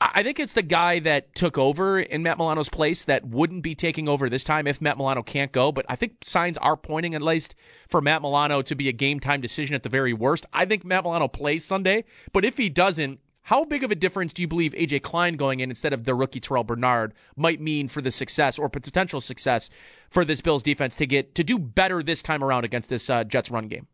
I 0.00 0.22
think 0.22 0.40
it's 0.40 0.54
the 0.54 0.62
guy 0.62 0.98
that 1.00 1.34
took 1.34 1.56
over 1.56 2.00
in 2.00 2.22
Matt 2.22 2.38
Milano's 2.38 2.68
place 2.68 3.04
that 3.04 3.26
wouldn't 3.26 3.62
be 3.62 3.74
taking 3.74 4.08
over 4.08 4.28
this 4.28 4.44
time 4.44 4.66
if 4.66 4.80
Matt 4.80 4.96
Milano 4.98 5.22
can't 5.22 5.52
go. 5.52 5.72
But 5.72 5.86
I 5.88 5.96
think 5.96 6.16
signs 6.24 6.58
are 6.58 6.76
pointing, 6.76 7.14
at 7.14 7.22
least 7.22 7.54
for 7.88 8.00
Matt 8.00 8.22
Milano, 8.22 8.62
to 8.62 8.74
be 8.74 8.88
a 8.88 8.92
game 8.92 9.20
time 9.20 9.40
decision 9.40 9.74
at 9.74 9.82
the 9.82 9.88
very 9.88 10.12
worst. 10.12 10.46
I 10.52 10.64
think 10.64 10.84
Matt 10.84 11.04
Milano 11.04 11.28
plays 11.28 11.64
Sunday, 11.64 12.04
but 12.32 12.44
if 12.44 12.56
he 12.56 12.68
doesn't, 12.68 13.20
how 13.42 13.64
big 13.64 13.84
of 13.84 13.90
a 13.90 13.94
difference 13.94 14.32
do 14.32 14.40
you 14.40 14.48
believe 14.48 14.72
AJ 14.72 15.02
Klein 15.02 15.36
going 15.36 15.60
in 15.60 15.70
instead 15.70 15.92
of 15.92 16.04
the 16.04 16.14
rookie 16.14 16.40
Terrel 16.40 16.66
Bernard 16.66 17.12
might 17.36 17.60
mean 17.60 17.88
for 17.88 18.00
the 18.00 18.10
success 18.10 18.58
or 18.58 18.70
potential 18.70 19.20
success 19.20 19.68
for 20.10 20.24
this 20.24 20.40
Bills 20.40 20.62
defense 20.62 20.94
to 20.96 21.06
get 21.06 21.34
to 21.34 21.44
do 21.44 21.58
better 21.58 22.02
this 22.02 22.22
time 22.22 22.42
around 22.42 22.64
against 22.64 22.88
this 22.88 23.10
uh, 23.10 23.22
Jets 23.22 23.50
run 23.50 23.68
game? 23.68 23.86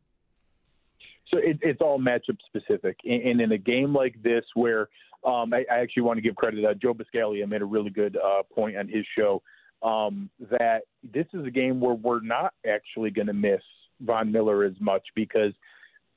So 1.30 1.38
it, 1.38 1.58
it's 1.62 1.80
all 1.80 1.98
matchup 1.98 2.38
specific, 2.46 2.98
and 3.04 3.40
in 3.40 3.52
a 3.52 3.58
game 3.58 3.94
like 3.94 4.20
this 4.22 4.44
where 4.54 4.88
um, 5.24 5.52
I, 5.52 5.64
I, 5.70 5.80
actually 5.80 6.04
want 6.04 6.18
to 6.18 6.22
give 6.22 6.36
credit. 6.36 6.64
Uh, 6.64 6.74
Joe 6.74 6.94
Buscaglia 6.94 7.48
made 7.48 7.62
a 7.62 7.66
really 7.66 7.90
good 7.90 8.16
uh, 8.16 8.42
point 8.54 8.76
on 8.76 8.88
his 8.88 9.04
show 9.16 9.42
um, 9.82 10.30
that 10.58 10.82
this 11.02 11.26
is 11.34 11.46
a 11.46 11.50
game 11.50 11.80
where 11.80 11.94
we're 11.94 12.20
not 12.20 12.54
actually 12.66 13.10
going 13.10 13.26
to 13.26 13.32
miss 13.32 13.62
Von 14.00 14.32
Miller 14.32 14.64
as 14.64 14.74
much 14.80 15.02
because 15.14 15.52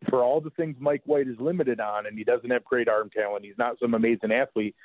for 0.09 0.23
all 0.23 0.41
the 0.41 0.49
things 0.51 0.75
Mike 0.79 1.01
White 1.05 1.27
is 1.27 1.35
limited 1.39 1.79
on, 1.79 2.05
and 2.05 2.17
he 2.17 2.23
doesn't 2.23 2.49
have 2.49 2.63
great 2.63 2.89
arm 2.89 3.09
talent, 3.09 3.45
he's 3.45 3.57
not 3.57 3.79
some 3.79 3.93
amazing 3.93 4.31
athlete. 4.31 4.75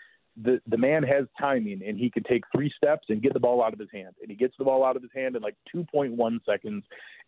The 0.40 0.60
the 0.68 0.78
man 0.78 1.02
has 1.02 1.26
timing, 1.40 1.82
and 1.86 1.98
he 1.98 2.10
can 2.10 2.22
take 2.22 2.44
three 2.54 2.72
steps 2.76 3.06
and 3.08 3.22
get 3.22 3.32
the 3.34 3.40
ball 3.40 3.62
out 3.62 3.72
of 3.72 3.78
his 3.78 3.88
hand, 3.92 4.14
and 4.20 4.30
he 4.30 4.36
gets 4.36 4.54
the 4.58 4.64
ball 4.64 4.84
out 4.84 4.96
of 4.96 5.02
his 5.02 5.10
hand 5.14 5.34
in 5.34 5.42
like 5.42 5.56
2.1 5.74 6.38
seconds. 6.46 6.84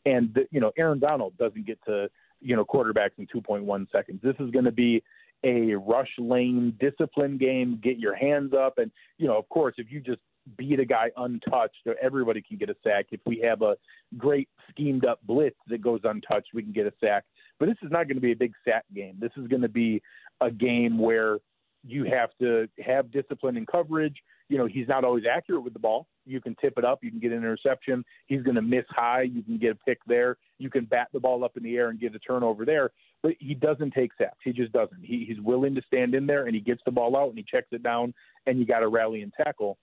And 0.07 0.33
the, 0.35 0.47
you 0.51 0.61
know, 0.61 0.71
Aaron 0.79 1.01
Donald 1.01 1.37
doesn't 1.37 1.67
get 1.67 1.79
to 1.87 2.09
you 2.41 2.55
know 2.55 2.65
quarterbacks 2.65 3.19
in 3.19 3.27
2.1 3.27 3.91
seconds. 3.91 4.21
This 4.23 4.37
is 4.39 4.51
going 4.51 4.65
to 4.65 4.73
be 4.73 5.03
a 5.45 5.75
rush 5.75 6.11
lane 6.19 6.77
discipline 6.81 7.39
game, 7.39 7.81
get 7.83 7.99
your 7.99 8.15
hands 8.15 8.53
up. 8.53 8.79
And, 8.79 8.91
you 9.19 9.27
know, 9.27 9.39
of 9.39 9.49
course, 9.49 9.75
if 9.79 9.91
you 9.91 10.01
just 10.01 10.21
beat 10.57 10.81
a 10.81 10.85
guy 10.85 11.11
untouched, 11.17 11.87
everybody 12.03 12.43
can 12.43 12.57
get 12.57 12.71
a 12.71 12.77
sack. 12.83 13.07
If 13.11 13.21
we 13.27 13.39
have 13.41 13.63
a 13.63 13.77
great 14.17 14.49
schemed 14.71 15.05
up 15.05 15.21
blitz 15.25 15.57
that 15.69 15.83
goes 15.83 16.01
untouched, 16.05 16.49
we 16.55 16.63
can 16.63 16.73
get 16.73 16.87
a 16.87 16.93
sack. 17.01 17.25
But 17.59 17.67
this 17.67 17.79
is 17.83 17.91
not 17.91 18.07
going 18.07 18.17
to 18.17 18.23
be 18.23 18.33
a 18.33 18.37
big 18.37 18.53
sack 18.65 18.85
game. 18.95 19.17
This 19.21 19.33
is 19.37 19.47
going 19.49 19.63
to 19.63 19.69
be 19.69 20.03
a 20.41 20.51
game 20.51 20.99
where 20.99 21.39
you 21.87 22.05
have 22.05 22.31
to 22.41 22.69
have 22.85 23.11
discipline 23.11 23.57
and 23.57 23.67
coverage. 23.67 24.17
You 24.49 24.59
know, 24.59 24.67
he's 24.67 24.89
not 24.89 25.05
always 25.05 25.25
accurate 25.31 25.63
with 25.63 25.73
the 25.73 25.79
ball. 25.79 26.07
You 26.27 26.41
can 26.41 26.57
tip 26.61 26.75
it 26.77 26.85
up, 26.85 27.01
you 27.03 27.11
can 27.11 27.21
get 27.21 27.33
an 27.33 27.39
interception. 27.39 28.05
He's 28.27 28.43
going 28.43 28.57
to 28.57 28.63
miss 28.63 28.85
high, 28.91 29.23
you 29.23 29.43
can 29.43 29.59
get 29.59 29.73
a 29.73 29.75
pick 29.75 29.99
there. 30.07 30.37
You 30.59 30.71
can 30.71 30.85
bat 30.85 31.09
the 31.13 31.21
ball 31.21 31.45
up 31.45 31.57
in 31.57 31.63
the 31.63 31.77
air 31.77 31.89
and 31.89 31.99
get 31.99 32.15
a 32.15 32.19
turnover 32.19 32.65
there. 32.65 32.91
But 33.23 33.33
he 33.39 33.55
doesn't 33.55 33.93
take 33.93 34.13
sacks. 34.17 34.39
He 34.43 34.53
just 34.53 34.73
doesn't. 34.73 35.05
He, 35.05 35.27
he's 35.29 35.41
willing 35.41 35.75
to 35.75 35.83
stand 35.87 36.15
in 36.15 36.27
there 36.27 36.47
and 36.47 36.55
he 36.55 36.61
gets 36.61 36.81
the 36.85 36.91
ball 36.91 37.17
out 37.17 37.29
and 37.29 37.39
he 37.39 37.45
checks 37.45 37.69
it 37.73 37.83
down 37.83 38.15
and 38.47 38.59
you 38.59 38.65
got 38.65 38.81
to 38.81 38.89
rally 38.89 39.23
and 39.23 39.33
tackle. 39.35 39.77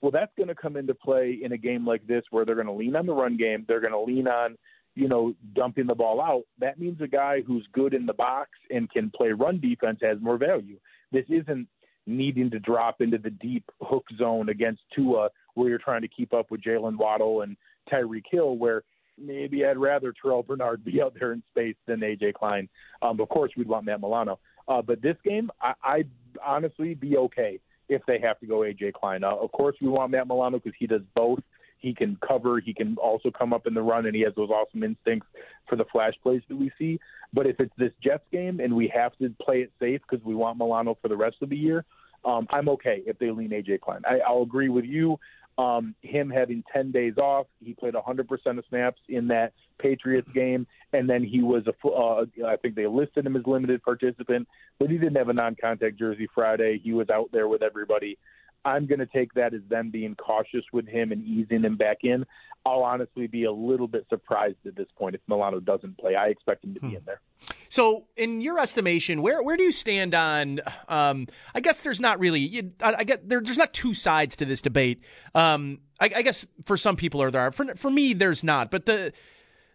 Well, 0.00 0.12
that's 0.12 0.32
going 0.36 0.48
to 0.48 0.54
come 0.54 0.76
into 0.76 0.94
play 0.94 1.38
in 1.42 1.52
a 1.52 1.58
game 1.58 1.86
like 1.86 2.06
this 2.06 2.22
where 2.30 2.44
they're 2.44 2.54
going 2.54 2.66
to 2.66 2.72
lean 2.72 2.96
on 2.96 3.06
the 3.06 3.12
run 3.12 3.36
game. 3.36 3.64
They're 3.66 3.80
going 3.80 3.92
to 3.92 4.00
lean 4.00 4.28
on, 4.28 4.56
you 4.94 5.08
know, 5.08 5.34
dumping 5.54 5.86
the 5.86 5.94
ball 5.94 6.20
out. 6.20 6.44
That 6.60 6.78
means 6.78 7.00
a 7.00 7.08
guy 7.08 7.42
who's 7.42 7.66
good 7.72 7.94
in 7.94 8.06
the 8.06 8.14
box 8.14 8.50
and 8.70 8.90
can 8.90 9.10
play 9.14 9.30
run 9.30 9.60
defense 9.60 9.98
has 10.02 10.18
more 10.20 10.38
value. 10.38 10.78
This 11.12 11.26
isn't 11.28 11.68
needing 12.06 12.50
to 12.50 12.58
drop 12.58 13.00
into 13.00 13.18
the 13.18 13.30
deep 13.30 13.64
hook 13.82 14.04
zone 14.16 14.48
against 14.48 14.80
Tua 14.94 15.28
where 15.54 15.68
you're 15.68 15.78
trying 15.78 16.02
to 16.02 16.08
keep 16.08 16.32
up 16.32 16.50
with 16.50 16.62
Jaylen 16.62 16.96
Waddle 16.96 17.42
and 17.42 17.56
Tyreek 17.92 18.24
Hill, 18.30 18.56
where 18.56 18.82
maybe 19.20 19.64
I'd 19.64 19.78
rather 19.78 20.12
Terrel 20.12 20.46
Bernard 20.46 20.84
be 20.84 21.02
out 21.02 21.14
there 21.18 21.32
in 21.32 21.42
space 21.50 21.76
than 21.86 22.00
AJ 22.00 22.34
Klein. 22.34 22.68
Um, 23.02 23.20
of 23.20 23.28
course, 23.28 23.52
we'd 23.56 23.68
want 23.68 23.86
Matt 23.86 24.00
Milano. 24.00 24.38
Uh, 24.66 24.82
but 24.82 25.00
this 25.00 25.16
game, 25.24 25.50
I, 25.60 25.72
I'd 25.82 26.10
honestly 26.44 26.94
be 26.94 27.16
okay 27.16 27.58
if 27.88 28.02
they 28.06 28.20
have 28.20 28.38
to 28.40 28.46
go 28.46 28.58
AJ 28.58 28.92
Klein. 28.94 29.24
Uh, 29.24 29.34
of 29.34 29.50
course, 29.52 29.76
we 29.80 29.88
want 29.88 30.10
Matt 30.10 30.28
Milano 30.28 30.58
because 30.58 30.76
he 30.78 30.86
does 30.86 31.02
both. 31.14 31.40
He 31.78 31.94
can 31.94 32.18
cover. 32.26 32.58
He 32.60 32.74
can 32.74 32.96
also 32.98 33.30
come 33.30 33.52
up 33.52 33.66
in 33.66 33.74
the 33.74 33.82
run, 33.82 34.06
and 34.06 34.14
he 34.14 34.22
has 34.22 34.34
those 34.34 34.50
awesome 34.50 34.82
instincts 34.82 35.28
for 35.68 35.76
the 35.76 35.84
flash 35.92 36.14
plays 36.22 36.42
that 36.48 36.56
we 36.56 36.70
see. 36.78 36.98
But 37.32 37.46
if 37.46 37.60
it's 37.60 37.72
this 37.78 37.92
Jets 38.02 38.24
game 38.32 38.60
and 38.60 38.74
we 38.74 38.92
have 38.94 39.16
to 39.18 39.32
play 39.40 39.58
it 39.58 39.72
safe 39.78 40.00
because 40.08 40.24
we 40.24 40.34
want 40.34 40.58
Milano 40.58 40.98
for 41.00 41.08
the 41.08 41.16
rest 41.16 41.36
of 41.40 41.50
the 41.50 41.56
year, 41.56 41.84
um, 42.24 42.46
I'm 42.50 42.68
okay 42.70 43.02
if 43.06 43.18
they 43.18 43.30
lean 43.30 43.50
AJ 43.50 43.80
Klein. 43.80 44.02
I, 44.06 44.18
I'll 44.26 44.42
agree 44.42 44.68
with 44.68 44.84
you. 44.84 45.18
Um, 45.58 45.96
him 46.02 46.30
having 46.30 46.62
10 46.72 46.92
days 46.92 47.18
off, 47.18 47.48
he 47.58 47.74
played 47.74 47.94
100% 47.94 48.58
of 48.58 48.64
snaps 48.68 49.00
in 49.08 49.26
that 49.28 49.52
Patriots 49.80 50.28
game, 50.32 50.68
and 50.92 51.10
then 51.10 51.24
he 51.24 51.42
was 51.42 51.64
a. 51.66 51.88
Uh, 51.88 52.26
I 52.46 52.56
think 52.56 52.76
they 52.76 52.86
listed 52.86 53.26
him 53.26 53.36
as 53.36 53.42
limited 53.44 53.82
participant, 53.82 54.46
but 54.78 54.88
he 54.88 54.98
didn't 54.98 55.16
have 55.16 55.30
a 55.30 55.32
non-contact 55.32 55.98
jersey 55.98 56.28
Friday. 56.32 56.80
He 56.82 56.92
was 56.92 57.10
out 57.10 57.30
there 57.32 57.48
with 57.48 57.62
everybody. 57.62 58.18
I'm 58.64 58.86
going 58.86 58.98
to 59.00 59.06
take 59.06 59.34
that 59.34 59.54
as 59.54 59.60
them 59.68 59.90
being 59.90 60.14
cautious 60.14 60.64
with 60.72 60.86
him 60.86 61.10
and 61.10 61.24
easing 61.24 61.62
him 61.62 61.76
back 61.76 61.98
in. 62.02 62.24
I'll 62.66 62.82
honestly 62.82 63.26
be 63.26 63.44
a 63.44 63.52
little 63.52 63.88
bit 63.88 64.06
surprised 64.08 64.58
at 64.66 64.76
this 64.76 64.88
point 64.96 65.14
if 65.14 65.20
Milano 65.26 65.60
doesn't 65.60 65.98
play. 65.98 66.14
I 66.16 66.26
expect 66.26 66.64
him 66.64 66.74
to 66.74 66.80
be 66.80 66.88
hmm. 66.88 66.96
in 66.96 67.02
there. 67.04 67.20
So, 67.68 68.06
in 68.16 68.40
your 68.40 68.58
estimation, 68.58 69.22
where 69.22 69.42
where 69.42 69.56
do 69.56 69.62
you 69.62 69.72
stand 69.72 70.14
on? 70.14 70.60
Um, 70.88 71.26
I 71.54 71.60
guess 71.60 71.80
there's 71.80 72.00
not 72.00 72.18
really. 72.18 72.40
You, 72.40 72.72
I, 72.80 72.94
I, 72.98 73.04
get 73.04 73.28
there, 73.28 73.40
there's 73.40 73.58
not 73.58 73.72
two 73.72 73.94
sides 73.94 74.36
to 74.36 74.44
this 74.44 74.60
debate. 74.60 75.02
Um, 75.34 75.80
I, 76.00 76.10
I, 76.16 76.22
guess 76.22 76.46
for 76.64 76.76
some 76.76 76.96
people 76.96 77.22
are 77.22 77.30
there. 77.30 77.50
For 77.52 77.74
for 77.74 77.90
me, 77.90 78.14
there's 78.14 78.42
not. 78.42 78.70
But 78.70 78.86
the 78.86 79.12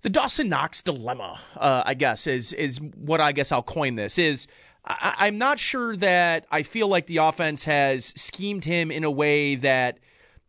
the 0.02 0.10
Dawson 0.10 0.50
Knox 0.50 0.82
dilemma, 0.82 1.40
uh, 1.56 1.84
I 1.86 1.94
guess, 1.94 2.28
is 2.28 2.54
is 2.54 2.80
what 2.82 3.22
I 3.22 3.32
guess 3.32 3.52
I'll 3.52 3.64
coin 3.64 3.96
this 3.96 4.18
is. 4.18 4.48
I, 4.86 5.16
I'm 5.20 5.38
not 5.38 5.60
sure 5.60 5.96
that 5.98 6.46
I 6.52 6.64
feel 6.64 6.88
like 6.88 7.06
the 7.06 7.18
offense 7.18 7.64
has 7.66 8.14
schemed 8.18 8.66
him 8.66 8.92
in 8.92 9.04
a 9.04 9.12
way 9.12 9.56
that 9.56 10.00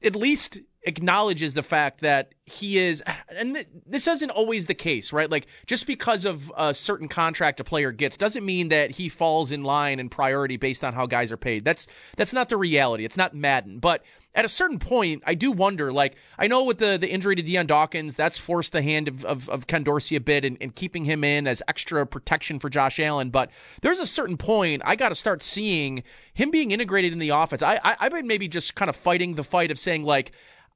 at 0.03 0.17
least 0.17 0.61
acknowledges 0.85 1.55
the 1.55 1.63
fact 1.63 2.01
that 2.01 2.33
he 2.47 2.79
is, 2.79 3.03
and 3.29 3.65
this 3.87 4.07
isn't 4.07 4.31
always 4.31 4.67
the 4.67 4.75
case, 4.75 5.13
right? 5.13 5.31
Like 5.31 5.47
just 5.67 5.87
because 5.87 6.25
of 6.25 6.53
a 6.57 6.75
certain 6.75 7.09
contract 7.09 7.61
a 7.61 7.65
player 7.65 7.91
gets 7.91 8.17
doesn't 8.17 8.45
mean 8.45 8.69
that 8.69 8.91
he 8.91 9.09
falls 9.09 9.51
in 9.51 9.65
line 9.65 9.99
and 9.99 10.11
priority 10.11 10.57
based 10.57 10.85
on 10.85 10.93
how 10.93 11.07
guys 11.07 11.33
are 11.33 11.37
paid. 11.37 11.65
That's 11.65 11.87
that's 12.17 12.33
not 12.33 12.49
the 12.49 12.57
reality. 12.57 13.05
It's 13.05 13.17
not 13.17 13.35
Madden, 13.35 13.79
but 13.79 14.05
at 14.35 14.45
a 14.45 14.49
certain 14.49 14.81
point, 14.81 15.23
I 15.27 15.35
do 15.35 15.53
wonder. 15.53 15.93
Like 15.93 16.17
I 16.39 16.49
know 16.49 16.65
with 16.65 16.79
the 16.79 16.99
the 16.99 17.09
injury 17.09 17.37
to 17.37 17.43
Dion 17.43 17.67
Dawkins, 17.67 18.15
that's 18.15 18.37
forced 18.37 18.73
the 18.73 18.83
hand 18.83 19.09
of 19.09 19.25
of, 19.25 19.49
of 19.49 19.67
Ken 19.67 19.85
Dorsey 19.85 20.17
a 20.17 20.21
bit 20.21 20.45
and, 20.45 20.75
keeping 20.75 21.05
him 21.05 21.23
in 21.23 21.47
as 21.47 21.63
extra 21.69 22.05
protection 22.05 22.59
for 22.59 22.69
Josh 22.69 22.99
Allen. 22.99 23.31
But 23.31 23.51
there's 23.81 24.01
a 24.01 24.07
certain 24.07 24.37
point 24.37 24.83
I 24.85 24.97
got 24.97 25.11
to 25.11 25.15
start 25.15 25.41
seeing 25.41 26.03
him 26.35 26.51
being 26.51 26.73
integrated 26.73 27.13
in 27.13 27.21
the 27.21 27.29
offense. 27.31 27.63
I 27.63 27.81
I've 27.83 28.13
been 28.13 28.27
maybe 28.27 28.49
just 28.49 28.75
kind 28.75 28.89
of 28.89 28.97
fighting 28.97 29.37
the 29.37 29.45
fight 29.45 29.71
of 29.71 29.79
saying 29.79 30.05
like 30.05 30.33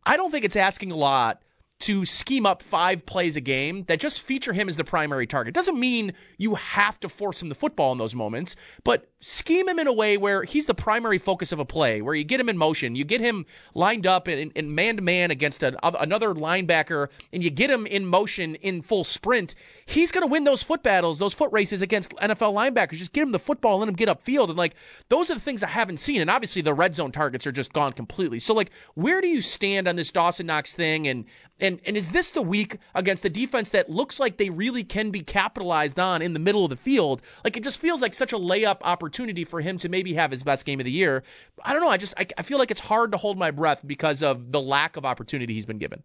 I 0.08 0.16
don't 0.16 0.30
think 0.30 0.46
it's 0.46 0.56
asking 0.56 0.90
a 0.90 0.96
lot 0.96 1.42
to 1.80 2.06
scheme 2.06 2.46
up 2.46 2.62
five 2.62 3.04
plays 3.04 3.36
a 3.36 3.42
game 3.42 3.84
that 3.84 4.00
just 4.00 4.22
feature 4.22 4.54
him 4.54 4.66
as 4.66 4.78
the 4.78 4.82
primary 4.82 5.26
target. 5.26 5.52
Doesn't 5.52 5.78
mean 5.78 6.14
you 6.38 6.54
have 6.54 6.98
to 7.00 7.10
force 7.10 7.42
him 7.42 7.50
the 7.50 7.54
football 7.54 7.92
in 7.92 7.98
those 7.98 8.14
moments, 8.14 8.56
but 8.84 9.10
scheme 9.20 9.68
him 9.68 9.78
in 9.78 9.86
a 9.86 9.92
way 9.92 10.16
where 10.16 10.44
he's 10.44 10.66
the 10.66 10.74
primary 10.74 11.18
focus 11.18 11.50
of 11.50 11.58
a 11.58 11.64
play, 11.64 12.00
where 12.00 12.14
you 12.14 12.24
get 12.24 12.38
him 12.38 12.48
in 12.48 12.56
motion, 12.56 12.94
you 12.94 13.04
get 13.04 13.20
him 13.20 13.46
lined 13.74 14.06
up 14.06 14.28
and 14.28 14.52
man 14.74 14.96
to 14.96 15.02
man 15.02 15.30
against 15.30 15.62
another 15.62 16.34
linebacker, 16.34 17.08
and 17.32 17.42
you 17.42 17.50
get 17.50 17.70
him 17.70 17.86
in 17.86 18.06
motion 18.06 18.54
in 18.56 18.80
full 18.80 19.04
sprint. 19.04 19.54
He's 19.86 20.12
going 20.12 20.22
to 20.22 20.30
win 20.30 20.44
those 20.44 20.62
foot 20.62 20.82
battles, 20.82 21.18
those 21.18 21.34
foot 21.34 21.50
races 21.50 21.82
against 21.82 22.14
NFL 22.16 22.54
linebackers. 22.54 22.98
Just 22.98 23.12
get 23.12 23.22
him 23.22 23.32
the 23.32 23.38
football, 23.38 23.78
let 23.78 23.88
him 23.88 23.94
get 23.94 24.08
upfield, 24.08 24.50
and 24.50 24.58
like 24.58 24.74
those 25.08 25.30
are 25.30 25.34
the 25.34 25.40
things 25.40 25.62
I 25.62 25.68
haven't 25.68 25.96
seen. 25.96 26.20
And 26.20 26.30
obviously, 26.30 26.62
the 26.62 26.74
red 26.74 26.94
zone 26.94 27.10
targets 27.10 27.46
are 27.46 27.52
just 27.52 27.72
gone 27.72 27.92
completely. 27.94 28.38
So, 28.38 28.54
like, 28.54 28.70
where 28.94 29.20
do 29.20 29.28
you 29.28 29.42
stand 29.42 29.88
on 29.88 29.96
this 29.96 30.12
Dawson 30.12 30.46
Knox 30.46 30.74
thing? 30.74 31.08
And 31.08 31.24
and 31.60 31.80
and 31.86 31.96
is 31.96 32.12
this 32.12 32.30
the 32.30 32.42
week 32.42 32.78
against 32.94 33.22
the 33.22 33.30
defense 33.30 33.70
that 33.70 33.90
looks 33.90 34.20
like 34.20 34.36
they 34.36 34.50
really 34.50 34.84
can 34.84 35.10
be 35.10 35.22
capitalized 35.22 35.98
on 35.98 36.22
in 36.22 36.32
the 36.32 36.38
middle 36.38 36.64
of 36.64 36.70
the 36.70 36.76
field? 36.76 37.22
Like 37.44 37.56
it 37.56 37.64
just 37.64 37.80
feels 37.80 38.00
like 38.00 38.14
such 38.14 38.32
a 38.32 38.38
layup 38.38 38.78
opportunity 39.08 39.44
for 39.44 39.62
him 39.62 39.78
to 39.78 39.88
maybe 39.88 40.12
have 40.14 40.30
his 40.30 40.42
best 40.42 40.66
game 40.66 40.80
of 40.80 40.84
the 40.84 40.92
year. 40.92 41.22
I 41.64 41.72
don't 41.72 41.80
know. 41.80 41.88
I 41.88 41.96
just 41.96 42.12
I, 42.18 42.26
I 42.36 42.42
feel 42.42 42.58
like 42.58 42.70
it's 42.70 42.80
hard 42.80 43.12
to 43.12 43.16
hold 43.16 43.38
my 43.38 43.50
breath 43.50 43.80
because 43.86 44.22
of 44.22 44.52
the 44.52 44.60
lack 44.60 44.98
of 44.98 45.06
opportunity 45.06 45.54
he's 45.54 45.64
been 45.64 45.78
given. 45.78 46.02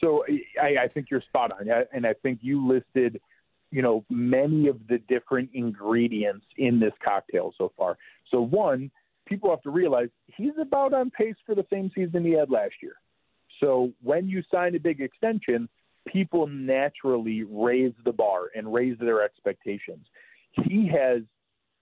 So 0.00 0.24
I, 0.60 0.84
I 0.84 0.88
think 0.88 1.10
you're 1.10 1.20
spot 1.20 1.52
on, 1.52 1.68
and 1.92 2.06
I 2.06 2.14
think 2.14 2.38
you 2.42 2.66
listed, 2.66 3.20
you 3.70 3.82
know, 3.82 4.04
many 4.10 4.66
of 4.66 4.78
the 4.88 4.98
different 4.98 5.50
ingredients 5.52 6.46
in 6.56 6.80
this 6.80 6.92
cocktail 7.04 7.52
so 7.56 7.70
far. 7.76 7.98
So 8.30 8.40
one, 8.40 8.90
people 9.26 9.50
have 9.50 9.62
to 9.62 9.70
realize 9.70 10.08
he's 10.26 10.54
about 10.60 10.94
on 10.94 11.10
pace 11.10 11.36
for 11.46 11.54
the 11.54 11.66
same 11.70 11.90
season 11.94 12.24
he 12.24 12.32
had 12.32 12.50
last 12.50 12.74
year. 12.82 12.94
So 13.60 13.92
when 14.02 14.26
you 14.26 14.42
sign 14.50 14.74
a 14.74 14.80
big 14.80 15.00
extension, 15.00 15.68
people 16.08 16.48
naturally 16.48 17.44
raise 17.44 17.92
the 18.04 18.12
bar 18.12 18.46
and 18.56 18.72
raise 18.72 18.98
their 18.98 19.22
expectations. 19.22 20.06
He 20.64 20.88
has 20.88 21.22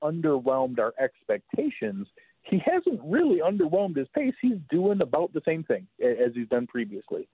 underwhelmed 0.02 0.78
our 0.78 0.92
expectations. 0.98 2.06
He 2.42 2.60
hasn't 2.64 3.00
really 3.04 3.40
underwhelmed 3.40 3.96
his 3.96 4.08
pace. 4.14 4.34
He's 4.40 4.58
doing 4.70 5.00
about 5.02 5.32
the 5.32 5.42
same 5.44 5.62
thing 5.64 5.86
as 6.00 6.32
he's 6.34 6.48
done 6.48 6.66
previously. 6.66 7.28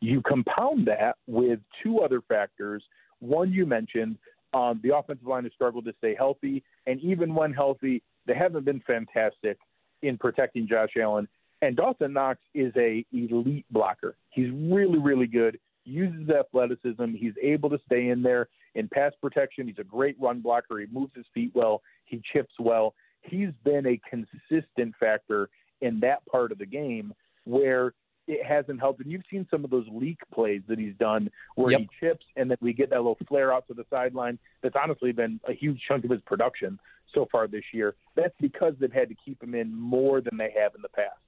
You 0.00 0.20
compound 0.22 0.86
that 0.86 1.16
with 1.26 1.60
two 1.82 2.00
other 2.00 2.20
factors. 2.28 2.82
One 3.20 3.52
you 3.52 3.64
mentioned, 3.64 4.18
um, 4.52 4.80
the 4.82 4.94
offensive 4.94 5.26
line 5.26 5.44
has 5.44 5.52
struggled 5.52 5.86
to 5.86 5.94
stay 5.98 6.14
healthy, 6.14 6.62
and 6.86 7.00
even 7.00 7.34
when 7.34 7.52
healthy, 7.52 8.02
they 8.26 8.34
haven't 8.34 8.64
been 8.64 8.82
fantastic 8.86 9.58
in 10.02 10.18
protecting 10.18 10.68
Josh 10.68 10.90
Allen. 11.00 11.26
And 11.62 11.76
Dawson 11.76 12.12
Knox 12.12 12.38
is 12.54 12.72
a 12.76 13.04
elite 13.12 13.64
blocker. 13.70 14.16
He's 14.30 14.50
really, 14.52 14.98
really 14.98 15.26
good. 15.26 15.58
Uses 15.84 16.28
athleticism. 16.28 17.14
He's 17.14 17.32
able 17.42 17.70
to 17.70 17.78
stay 17.86 18.08
in 18.08 18.22
there 18.22 18.48
in 18.74 18.88
pass 18.88 19.12
protection. 19.20 19.66
He's 19.66 19.78
a 19.78 19.84
great 19.84 20.16
run 20.20 20.40
blocker. 20.40 20.78
He 20.78 20.86
moves 20.90 21.12
his 21.14 21.26
feet 21.32 21.52
well. 21.54 21.82
He 22.04 22.22
chips 22.32 22.54
well. 22.58 22.94
He's 23.22 23.50
been 23.64 23.86
a 23.86 24.00
consistent 24.08 24.94
factor 24.98 25.48
in 25.80 26.00
that 26.00 26.24
part 26.26 26.52
of 26.52 26.58
the 26.58 26.66
game 26.66 27.14
where 27.44 27.94
it 28.26 28.44
hasn't 28.44 28.80
helped. 28.80 29.00
And 29.00 29.10
you've 29.10 29.22
seen 29.30 29.46
some 29.50 29.64
of 29.64 29.70
those 29.70 29.86
leak 29.90 30.18
plays 30.32 30.62
that 30.68 30.78
he's 30.78 30.94
done 30.98 31.30
where 31.56 31.72
yep. 31.72 31.80
he 31.80 31.88
chips 32.00 32.24
and 32.36 32.50
then 32.50 32.58
we 32.60 32.72
get 32.72 32.90
that 32.90 32.96
little 32.96 33.18
flare 33.28 33.52
out 33.52 33.66
to 33.68 33.74
the 33.74 33.84
sideline. 33.90 34.38
That's 34.62 34.76
honestly 34.82 35.12
been 35.12 35.40
a 35.48 35.52
huge 35.52 35.80
chunk 35.86 36.04
of 36.04 36.10
his 36.10 36.22
production 36.22 36.78
so 37.12 37.28
far 37.30 37.46
this 37.46 37.64
year. 37.72 37.94
That's 38.16 38.34
because 38.40 38.74
they've 38.80 38.92
had 38.92 39.08
to 39.08 39.14
keep 39.24 39.42
him 39.42 39.54
in 39.54 39.74
more 39.74 40.20
than 40.20 40.36
they 40.36 40.52
have 40.58 40.74
in 40.74 40.82
the 40.82 40.88
past. 40.88 41.18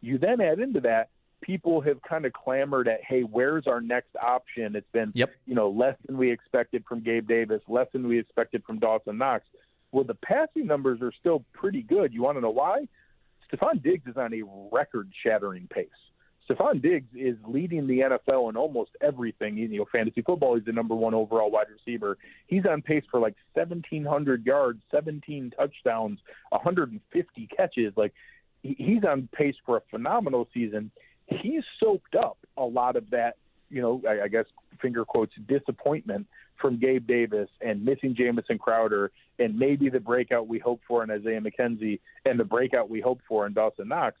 You 0.00 0.18
then 0.18 0.40
add 0.40 0.60
into 0.60 0.80
that, 0.80 1.10
people 1.40 1.80
have 1.80 2.00
kind 2.02 2.26
of 2.26 2.32
clamored 2.32 2.88
at, 2.88 3.00
hey, 3.06 3.22
where's 3.22 3.66
our 3.66 3.80
next 3.80 4.14
option? 4.22 4.76
It's 4.76 4.90
been, 4.92 5.12
yep. 5.14 5.30
you 5.46 5.54
know, 5.54 5.70
less 5.70 5.96
than 6.06 6.16
we 6.16 6.30
expected 6.30 6.84
from 6.88 7.00
Gabe 7.00 7.26
Davis, 7.28 7.62
less 7.68 7.86
than 7.92 8.06
we 8.06 8.18
expected 8.18 8.62
from 8.64 8.78
Dawson 8.78 9.18
Knox. 9.18 9.44
Well, 9.92 10.04
the 10.04 10.14
passing 10.14 10.66
numbers 10.66 11.00
are 11.02 11.12
still 11.18 11.44
pretty 11.52 11.82
good. 11.82 12.12
You 12.12 12.22
want 12.22 12.36
to 12.36 12.40
know 12.40 12.50
why? 12.50 12.86
Stefon 13.50 13.82
Diggs 13.82 14.06
is 14.06 14.16
on 14.16 14.32
a 14.32 14.42
record-shattering 14.72 15.68
pace. 15.72 15.88
Stefon 16.48 16.82
Diggs 16.82 17.08
is 17.14 17.36
leading 17.46 17.86
the 17.86 18.00
NFL 18.00 18.50
in 18.50 18.56
almost 18.56 18.90
everything. 19.00 19.56
You 19.56 19.68
know, 19.68 19.86
fantasy 19.90 20.22
football, 20.22 20.56
he's 20.56 20.64
the 20.64 20.72
number 20.72 20.94
one 20.94 21.14
overall 21.14 21.50
wide 21.50 21.66
receiver. 21.72 22.18
He's 22.46 22.66
on 22.66 22.82
pace 22.82 23.04
for 23.10 23.20
like 23.20 23.34
1,700 23.54 24.44
yards, 24.44 24.82
17 24.90 25.52
touchdowns, 25.56 26.18
150 26.50 27.48
catches. 27.56 27.92
Like 27.96 28.12
he's 28.62 29.04
on 29.04 29.28
pace 29.32 29.54
for 29.64 29.76
a 29.76 29.82
phenomenal 29.90 30.48
season. 30.52 30.90
He's 31.30 31.62
soaked 31.78 32.14
up 32.14 32.38
a 32.56 32.64
lot 32.64 32.96
of 32.96 33.08
that, 33.10 33.36
you 33.70 33.80
know, 33.80 34.02
I, 34.08 34.24
I 34.24 34.28
guess 34.28 34.46
finger 34.80 35.04
quotes 35.04 35.32
disappointment 35.48 36.26
from 36.60 36.78
Gabe 36.78 37.06
Davis 37.06 37.48
and 37.60 37.84
missing 37.84 38.14
Jamison 38.16 38.58
Crowder 38.58 39.12
and 39.38 39.58
maybe 39.58 39.88
the 39.88 40.00
breakout 40.00 40.46
we 40.46 40.58
hope 40.58 40.80
for 40.86 41.02
in 41.02 41.10
Isaiah 41.10 41.40
McKenzie 41.40 42.00
and 42.24 42.38
the 42.38 42.44
breakout 42.44 42.90
we 42.90 43.00
hope 43.00 43.20
for 43.28 43.46
in 43.46 43.54
Dawson 43.54 43.88
Knox. 43.88 44.16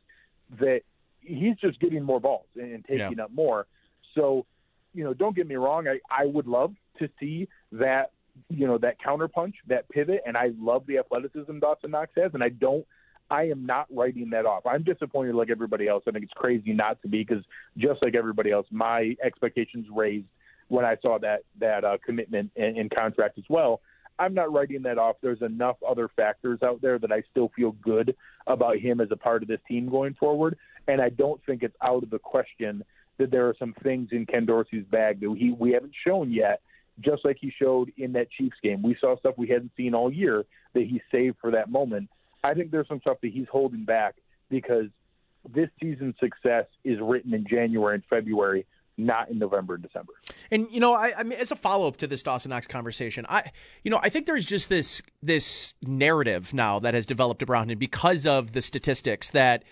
That 0.58 0.80
he's 1.20 1.56
just 1.56 1.78
getting 1.80 2.02
more 2.02 2.20
balls 2.20 2.46
and 2.56 2.84
taking 2.88 3.18
yeah. 3.18 3.24
up 3.24 3.32
more. 3.32 3.66
So, 4.14 4.46
you 4.94 5.04
know, 5.04 5.14
don't 5.14 5.36
get 5.36 5.46
me 5.46 5.56
wrong. 5.56 5.86
I, 5.86 6.00
I 6.10 6.26
would 6.26 6.46
love 6.46 6.74
to 6.98 7.08
see 7.20 7.48
that, 7.72 8.12
you 8.48 8.66
know, 8.66 8.78
that 8.78 8.96
counterpunch, 9.00 9.54
that 9.68 9.88
pivot, 9.88 10.22
and 10.26 10.36
I 10.36 10.50
love 10.58 10.86
the 10.86 10.98
athleticism 10.98 11.58
Dawson 11.58 11.90
Knox 11.90 12.10
has, 12.16 12.32
and 12.34 12.42
I 12.42 12.48
don't 12.48 12.86
I 13.30 13.44
am 13.44 13.64
not 13.64 13.86
writing 13.94 14.30
that 14.30 14.44
off. 14.44 14.66
I'm 14.66 14.82
disappointed 14.82 15.34
like 15.34 15.50
everybody 15.50 15.86
else. 15.86 16.02
I 16.06 16.10
think 16.10 16.24
it's 16.24 16.32
crazy 16.34 16.72
not 16.72 17.00
to 17.02 17.08
be 17.08 17.24
because 17.24 17.44
just 17.78 18.02
like 18.02 18.14
everybody 18.14 18.50
else, 18.50 18.66
my 18.70 19.16
expectations 19.22 19.86
raised 19.94 20.26
when 20.68 20.84
I 20.84 20.96
saw 21.00 21.18
that 21.18 21.42
that 21.60 21.84
uh, 21.84 21.98
commitment 22.04 22.50
and, 22.56 22.76
and 22.76 22.90
contract 22.90 23.38
as 23.38 23.44
well. 23.48 23.80
I'm 24.18 24.34
not 24.34 24.52
writing 24.52 24.82
that 24.82 24.98
off. 24.98 25.16
There's 25.22 25.40
enough 25.40 25.76
other 25.88 26.08
factors 26.14 26.58
out 26.62 26.82
there 26.82 26.98
that 26.98 27.10
I 27.10 27.22
still 27.30 27.50
feel 27.56 27.72
good 27.82 28.14
about 28.46 28.78
him 28.78 29.00
as 29.00 29.08
a 29.10 29.16
part 29.16 29.42
of 29.42 29.48
this 29.48 29.60
team 29.66 29.88
going 29.88 30.14
forward, 30.14 30.58
and 30.88 31.00
I 31.00 31.08
don't 31.08 31.40
think 31.46 31.62
it's 31.62 31.76
out 31.82 32.02
of 32.02 32.10
the 32.10 32.18
question 32.18 32.84
that 33.18 33.30
there 33.30 33.48
are 33.48 33.54
some 33.58 33.74
things 33.82 34.08
in 34.12 34.26
Ken 34.26 34.44
Dorsey's 34.44 34.84
bag 34.90 35.20
that 35.20 35.36
he 35.38 35.52
we 35.52 35.72
haven't 35.72 35.94
shown 36.06 36.32
yet. 36.32 36.60
Just 37.00 37.24
like 37.24 37.38
he 37.40 37.50
showed 37.58 37.90
in 37.96 38.12
that 38.12 38.30
Chiefs 38.30 38.56
game, 38.62 38.82
we 38.82 38.94
saw 39.00 39.16
stuff 39.18 39.34
we 39.38 39.48
hadn't 39.48 39.70
seen 39.76 39.94
all 39.94 40.12
year 40.12 40.44
that 40.74 40.82
he 40.82 41.00
saved 41.10 41.36
for 41.40 41.52
that 41.52 41.70
moment 41.70 42.10
I 42.42 42.54
think 42.54 42.70
there's 42.70 42.88
some 42.88 43.00
stuff 43.00 43.18
that 43.22 43.32
he's 43.32 43.48
holding 43.50 43.84
back 43.84 44.16
because 44.48 44.86
this 45.48 45.68
season's 45.80 46.14
success 46.20 46.66
is 46.84 46.98
written 47.00 47.34
in 47.34 47.46
January 47.48 47.94
and 47.94 48.04
February, 48.08 48.66
not 48.96 49.30
in 49.30 49.38
November 49.38 49.74
and 49.74 49.82
December. 49.82 50.12
And 50.50 50.66
you 50.70 50.80
know, 50.80 50.92
I, 50.92 51.12
I 51.18 51.22
mean, 51.22 51.38
as 51.38 51.50
a 51.50 51.56
follow 51.56 51.86
up 51.86 51.96
to 51.98 52.06
this 52.06 52.22
Dawson 52.22 52.50
Knox 52.50 52.66
conversation, 52.66 53.26
I, 53.28 53.50
you 53.82 53.90
know, 53.90 54.00
I 54.02 54.08
think 54.08 54.26
there's 54.26 54.44
just 54.44 54.68
this 54.68 55.02
this 55.22 55.74
narrative 55.82 56.52
now 56.52 56.78
that 56.80 56.94
has 56.94 57.06
developed 57.06 57.42
around 57.42 57.70
him 57.70 57.78
because 57.78 58.26
of 58.26 58.52
the 58.52 58.62
statistics 58.62 59.30
that 59.30 59.64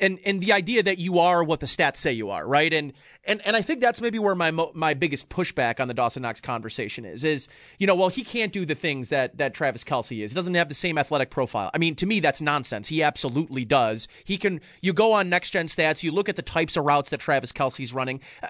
and 0.00 0.18
and 0.24 0.40
the 0.40 0.52
idea 0.52 0.82
that 0.82 0.98
you 0.98 1.18
are 1.18 1.42
what 1.42 1.60
the 1.60 1.66
stats 1.66 1.96
say 1.96 2.12
you 2.12 2.30
are, 2.30 2.46
right? 2.46 2.72
And 2.72 2.92
and 3.26 3.44
and 3.46 3.56
I 3.56 3.62
think 3.62 3.80
that's 3.80 4.00
maybe 4.00 4.18
where 4.18 4.34
my 4.34 4.50
my 4.50 4.94
biggest 4.94 5.28
pushback 5.28 5.80
on 5.80 5.88
the 5.88 5.94
Dawson 5.94 6.22
Knox 6.22 6.40
conversation 6.40 7.04
is 7.04 7.24
is 7.24 7.48
you 7.78 7.86
know 7.86 7.94
well 7.94 8.08
he 8.08 8.24
can't 8.24 8.52
do 8.52 8.64
the 8.64 8.74
things 8.74 9.08
that 9.10 9.38
that 9.38 9.54
Travis 9.54 9.84
Kelce 9.84 10.22
is. 10.22 10.30
He 10.30 10.34
doesn't 10.34 10.54
have 10.54 10.68
the 10.68 10.74
same 10.74 10.98
athletic 10.98 11.30
profile. 11.30 11.70
I 11.74 11.78
mean 11.78 11.94
to 11.96 12.06
me 12.06 12.20
that's 12.20 12.40
nonsense. 12.40 12.88
He 12.88 13.02
absolutely 13.02 13.64
does. 13.64 14.08
He 14.24 14.38
can. 14.38 14.60
You 14.80 14.92
go 14.92 15.12
on 15.12 15.28
next 15.28 15.50
gen 15.50 15.66
stats. 15.66 16.02
You 16.02 16.12
look 16.12 16.28
at 16.28 16.36
the 16.36 16.42
types 16.42 16.76
of 16.76 16.84
routes 16.84 17.10
that 17.10 17.20
Travis 17.20 17.52
Kelce's 17.52 17.92
running. 17.92 18.20
Uh, 18.42 18.48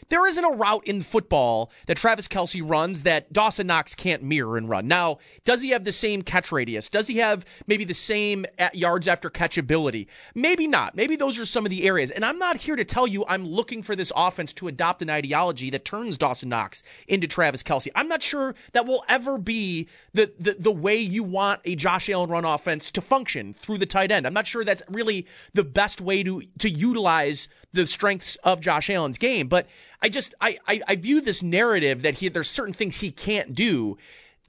Uh, 0.00 0.04
there 0.08 0.26
isn't 0.26 0.44
a 0.44 0.50
route 0.50 0.86
in 0.86 1.02
football 1.02 1.70
that 1.86 1.96
Travis 1.96 2.28
Kelce 2.28 2.62
runs 2.64 3.02
that 3.02 3.32
Dawson 3.32 3.66
Knox 3.66 3.94
can't 3.94 4.22
mirror 4.22 4.56
and 4.56 4.68
run. 4.68 4.88
Now, 4.88 5.18
does 5.44 5.62
he 5.62 5.70
have 5.70 5.84
the 5.84 5.92
same 5.92 6.22
catch 6.22 6.50
radius? 6.52 6.88
Does 6.88 7.06
he 7.06 7.18
have 7.18 7.44
maybe 7.66 7.84
the 7.84 7.94
same 7.94 8.46
yards 8.72 9.08
after 9.08 9.30
catch 9.30 9.58
ability? 9.58 10.08
Maybe 10.34 10.66
not. 10.66 10.94
Maybe 10.94 11.16
those 11.16 11.38
are 11.38 11.46
some 11.46 11.64
of 11.64 11.70
the 11.70 11.84
areas. 11.84 12.10
And 12.10 12.24
I'm 12.24 12.38
not 12.38 12.58
here 12.58 12.76
to 12.76 12.84
tell 12.84 13.06
you 13.06 13.24
I'm 13.26 13.46
looking 13.46 13.82
for 13.82 13.96
this 13.96 14.12
offense 14.14 14.52
to 14.54 14.68
adopt 14.68 15.02
an 15.02 15.10
ideology 15.10 15.70
that 15.70 15.84
turns 15.84 16.18
Dawson 16.18 16.48
Knox 16.48 16.82
into 17.06 17.26
Travis 17.26 17.62
Kelce. 17.62 17.88
I'm 17.94 18.08
not 18.08 18.22
sure 18.22 18.54
that 18.72 18.86
will 18.86 19.04
ever 19.08 19.38
be 19.38 19.88
the, 20.14 20.32
the, 20.38 20.56
the 20.58 20.72
way 20.72 20.96
you 20.96 21.22
want 21.22 21.60
a 21.64 21.74
Josh 21.74 22.08
Allen 22.08 22.30
run 22.30 22.44
offense 22.44 22.90
to 22.92 23.00
function 23.00 23.54
through 23.54 23.78
the 23.78 23.86
tight 23.86 24.10
end. 24.10 24.26
I'm 24.26 24.34
not 24.34 24.46
sure 24.46 24.64
that's 24.64 24.82
really 24.88 25.26
the 25.54 25.64
best 25.64 26.00
way 26.00 26.22
to, 26.22 26.42
to 26.58 26.70
utilize 26.70 27.48
the 27.72 27.86
strengths 27.86 28.36
of 28.36 28.60
Josh 28.60 28.90
Allen's 28.90 29.18
game. 29.18 29.48
But 29.48 29.66
I 30.00 30.08
just 30.08 30.34
I, 30.40 30.58
I, 30.66 30.80
I 30.88 30.96
view 30.96 31.20
this 31.20 31.42
narrative 31.42 32.02
that 32.02 32.16
he 32.16 32.28
there's 32.28 32.50
certain 32.50 32.74
things 32.74 32.96
he 32.96 33.10
can't 33.10 33.54
do 33.54 33.98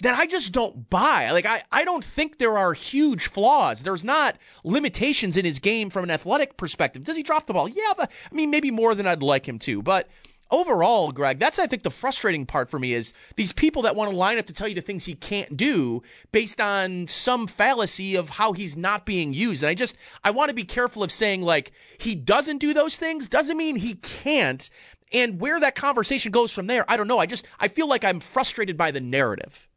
that 0.01 0.17
I 0.17 0.27
just 0.27 0.51
don't 0.51 0.89
buy. 0.89 1.31
Like 1.31 1.45
I, 1.45 1.63
I 1.71 1.83
don't 1.83 2.03
think 2.03 2.37
there 2.37 2.57
are 2.57 2.73
huge 2.73 3.27
flaws. 3.27 3.81
There's 3.81 4.03
not 4.03 4.37
limitations 4.63 5.37
in 5.37 5.45
his 5.45 5.59
game 5.59 5.89
from 5.89 6.03
an 6.03 6.11
athletic 6.11 6.57
perspective. 6.57 7.03
Does 7.03 7.17
he 7.17 7.23
drop 7.23 7.47
the 7.47 7.53
ball? 7.53 7.67
Yeah, 7.67 7.93
but 7.97 8.11
I 8.31 8.35
mean 8.35 8.49
maybe 8.49 8.71
more 8.71 8.95
than 8.95 9.07
I'd 9.07 9.23
like 9.23 9.47
him 9.47 9.59
to. 9.59 9.81
But 9.81 10.07
overall, 10.51 11.11
Greg, 11.11 11.39
that's 11.39 11.59
I 11.59 11.67
think 11.67 11.83
the 11.83 11.89
frustrating 11.89 12.45
part 12.45 12.69
for 12.69 12.79
me 12.79 12.93
is 12.93 13.13
these 13.35 13.51
people 13.51 13.81
that 13.83 13.95
want 13.95 14.11
to 14.11 14.17
line 14.17 14.37
up 14.37 14.45
to 14.47 14.53
tell 14.53 14.67
you 14.67 14.75
the 14.75 14.81
things 14.81 15.05
he 15.05 15.15
can't 15.15 15.55
do 15.55 16.01
based 16.31 16.61
on 16.61 17.07
some 17.07 17.47
fallacy 17.47 18.15
of 18.15 18.29
how 18.29 18.53
he's 18.53 18.77
not 18.77 19.05
being 19.05 19.33
used. 19.33 19.63
And 19.63 19.69
I 19.69 19.73
just 19.73 19.95
I 20.23 20.31
want 20.31 20.49
to 20.49 20.55
be 20.55 20.63
careful 20.63 21.03
of 21.03 21.11
saying 21.11 21.41
like 21.41 21.71
he 21.97 22.15
doesn't 22.15 22.59
do 22.59 22.73
those 22.73 22.95
things 22.95 23.27
doesn't 23.27 23.57
mean 23.57 23.77
he 23.77 23.95
can't. 23.95 24.69
And 25.11 25.39
where 25.39 25.59
that 25.59 25.75
conversation 25.75 26.31
goes 26.31 26.51
from 26.51 26.67
there, 26.67 26.85
I 26.87 26.97
don't 26.97 27.07
know. 27.07 27.19
I 27.19 27.25
just 27.25 27.45
I 27.59 27.67
feel 27.67 27.87
like 27.87 28.03
I'm 28.03 28.19
frustrated 28.19 28.77
by 28.77 28.91
the 28.91 29.01
narrative. 29.01 29.67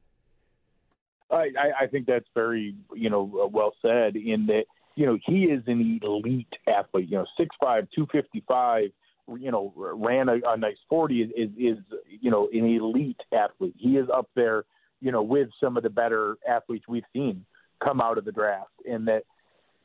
I, 1.31 1.49
I 1.81 1.87
think 1.87 2.07
that's 2.07 2.27
very 2.35 2.75
you 2.95 3.09
know 3.09 3.42
uh, 3.42 3.47
well 3.47 3.73
said 3.81 4.16
in 4.16 4.47
that 4.47 4.64
you 4.97 5.07
know 5.07 5.18
he 5.25 5.45
is 5.45 5.62
an 5.66 6.01
elite 6.03 6.53
athlete. 6.66 7.09
You 7.09 7.18
know, 7.18 7.27
six 7.38 7.57
five, 7.61 7.88
two 7.95 8.07
fifty 8.12 8.45
five 8.47 8.90
you 9.38 9.51
know, 9.51 9.73
ran 9.77 10.29
a, 10.29 10.38
a 10.47 10.57
nice 10.57 10.77
40 10.88 11.23
is, 11.23 11.31
is, 11.37 11.51
is, 11.59 11.79
you 12.21 12.31
know, 12.31 12.49
an 12.53 12.64
elite 12.64 13.21
athlete. 13.33 13.75
He 13.79 13.97
is 13.97 14.09
up 14.12 14.29
there, 14.35 14.64
you 15.01 15.12
know, 15.12 15.23
with 15.23 15.49
some 15.61 15.77
of 15.77 15.83
the 15.83 15.90
better 15.90 16.37
athletes 16.49 16.85
we've 16.88 17.05
seen 17.12 17.45
come 17.83 18.01
out 18.01 18.18
of 18.18 18.25
the 18.25 18.33
draft. 18.33 18.71
And 18.88 19.07
that, 19.09 19.25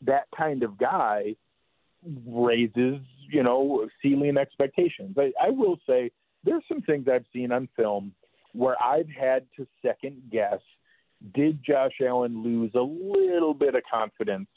that 0.02 0.26
kind 0.36 0.64
of 0.64 0.78
guy 0.78 1.36
raises, 2.26 3.00
you 3.30 3.44
know, 3.44 3.88
ceiling 4.02 4.38
expectations. 4.38 5.16
I, 5.18 5.32
I 5.42 5.50
will 5.50 5.78
say 5.88 6.12
there's 6.44 6.64
some 6.68 6.82
things 6.82 7.08
I've 7.12 7.26
seen 7.34 7.52
on 7.52 7.68
film 7.76 8.14
where 8.54 8.82
I've 8.82 9.10
had 9.10 9.46
to 9.58 9.68
second 9.84 10.22
guess 10.32 10.60
did 11.34 11.60
Josh 11.64 11.94
Allen 12.06 12.44
lose 12.44 12.72
a 12.76 12.82
little 12.82 13.54
bit 13.54 13.76
of 13.76 13.82
confidence 13.92 14.48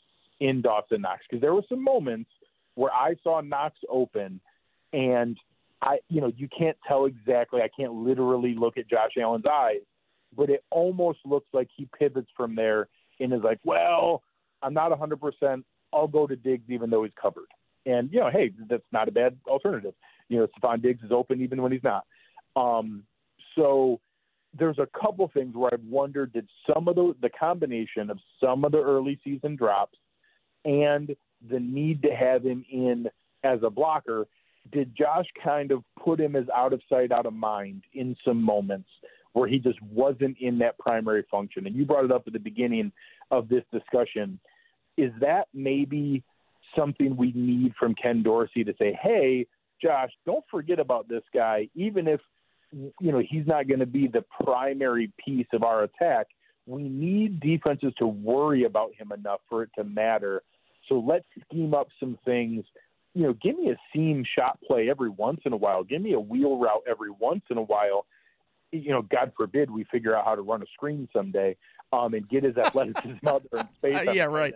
in 0.40 0.60
Dawson 0.62 1.02
Knox? 1.02 1.22
Because 1.28 1.40
there 1.40 1.54
were 1.54 1.64
some 1.68 1.82
moments 1.82 2.30
where 2.74 2.92
I 2.92 3.14
saw 3.22 3.40
Knox 3.40 3.76
open 3.88 4.40
and 4.92 5.36
I, 5.82 5.98
you 6.08 6.20
know, 6.20 6.30
you 6.36 6.48
can't 6.56 6.76
tell 6.86 7.06
exactly. 7.06 7.62
I 7.62 7.68
can't 7.74 7.92
literally 7.92 8.54
look 8.54 8.76
at 8.76 8.88
Josh 8.88 9.12
Allen's 9.18 9.46
eyes, 9.50 9.80
but 10.36 10.50
it 10.50 10.62
almost 10.70 11.20
looks 11.24 11.48
like 11.52 11.68
he 11.74 11.88
pivots 11.98 12.28
from 12.36 12.54
there 12.54 12.88
and 13.18 13.32
is 13.32 13.40
like, 13.42 13.60
well, 13.64 14.22
I'm 14.62 14.74
not 14.74 14.92
100%. 14.92 15.64
I'll 15.92 16.08
go 16.08 16.26
to 16.26 16.36
Diggs 16.36 16.68
even 16.68 16.90
though 16.90 17.04
he's 17.04 17.12
covered. 17.20 17.48
And, 17.86 18.12
you 18.12 18.20
know, 18.20 18.30
hey, 18.30 18.52
that's 18.68 18.82
not 18.92 19.08
a 19.08 19.12
bad 19.12 19.36
alternative. 19.46 19.94
You 20.28 20.38
know, 20.38 20.46
Stefon 20.46 20.82
Diggs 20.82 21.02
is 21.02 21.12
open 21.12 21.40
even 21.42 21.62
when 21.62 21.72
he's 21.72 21.82
not. 21.82 22.04
Um, 22.56 23.04
so 23.56 24.00
there's 24.58 24.78
a 24.78 24.88
couple 25.00 25.30
things 25.32 25.54
where 25.54 25.70
I've 25.72 25.84
wondered 25.84 26.32
did 26.32 26.48
some 26.72 26.88
of 26.88 26.94
the, 26.94 27.14
the 27.22 27.30
combination 27.30 28.10
of 28.10 28.18
some 28.42 28.64
of 28.64 28.72
the 28.72 28.82
early 28.82 29.18
season 29.24 29.56
drops 29.56 29.98
and 30.64 31.14
the 31.48 31.58
need 31.58 32.02
to 32.02 32.14
have 32.14 32.44
him 32.44 32.64
in 32.70 33.06
as 33.44 33.60
a 33.62 33.70
blocker– 33.70 34.26
did 34.72 34.94
Josh 34.96 35.26
kind 35.42 35.72
of 35.72 35.82
put 36.02 36.20
him 36.20 36.36
as 36.36 36.44
out 36.54 36.72
of 36.72 36.80
sight, 36.88 37.12
out 37.12 37.26
of 37.26 37.32
mind 37.32 37.82
in 37.94 38.16
some 38.24 38.42
moments 38.42 38.88
where 39.32 39.48
he 39.48 39.58
just 39.58 39.80
wasn't 39.82 40.36
in 40.40 40.58
that 40.58 40.78
primary 40.78 41.24
function? 41.30 41.66
And 41.66 41.74
you 41.74 41.84
brought 41.84 42.04
it 42.04 42.12
up 42.12 42.24
at 42.26 42.32
the 42.32 42.38
beginning 42.38 42.92
of 43.30 43.48
this 43.48 43.64
discussion. 43.72 44.38
Is 44.96 45.12
that 45.20 45.48
maybe 45.54 46.22
something 46.76 47.16
we 47.16 47.32
need 47.34 47.72
from 47.78 47.94
Ken 47.94 48.22
Dorsey 48.22 48.64
to 48.64 48.74
say, 48.78 48.98
hey, 49.00 49.46
Josh, 49.82 50.10
don't 50.26 50.44
forget 50.50 50.78
about 50.78 51.08
this 51.08 51.22
guy, 51.34 51.68
even 51.74 52.06
if 52.06 52.20
you 52.72 53.12
know 53.12 53.22
he's 53.26 53.46
not 53.46 53.66
going 53.66 53.80
to 53.80 53.86
be 53.86 54.06
the 54.06 54.24
primary 54.44 55.10
piece 55.24 55.48
of 55.52 55.62
our 55.64 55.84
attack. 55.84 56.28
We 56.66 56.82
need 56.82 57.40
defenses 57.40 57.92
to 57.98 58.06
worry 58.06 58.64
about 58.64 58.90
him 58.96 59.10
enough 59.10 59.40
for 59.48 59.64
it 59.64 59.70
to 59.76 59.82
matter. 59.82 60.42
So 60.88 61.02
let's 61.04 61.24
scheme 61.48 61.74
up 61.74 61.88
some 61.98 62.18
things 62.24 62.64
you 63.14 63.24
know, 63.24 63.34
give 63.42 63.58
me 63.58 63.70
a 63.70 63.76
seam 63.92 64.24
shot 64.36 64.58
play 64.66 64.88
every 64.88 65.10
once 65.10 65.40
in 65.44 65.52
a 65.52 65.56
while. 65.56 65.82
Give 65.82 66.00
me 66.00 66.12
a 66.12 66.20
wheel 66.20 66.58
route 66.58 66.82
every 66.88 67.10
once 67.10 67.42
in 67.50 67.58
a 67.58 67.62
while. 67.62 68.06
You 68.72 68.90
know, 68.90 69.02
God 69.02 69.32
forbid 69.36 69.70
we 69.70 69.84
figure 69.84 70.16
out 70.16 70.24
how 70.24 70.36
to 70.36 70.42
run 70.42 70.62
a 70.62 70.66
screen 70.74 71.08
someday 71.12 71.56
um, 71.92 72.14
and 72.14 72.28
get 72.28 72.44
his 72.44 72.56
athleticism 72.64 73.26
out 73.26 73.44
there 73.50 73.60
in 73.60 73.68
space. 73.76 74.08
Uh, 74.08 74.12
yeah, 74.12 74.24
right. 74.24 74.54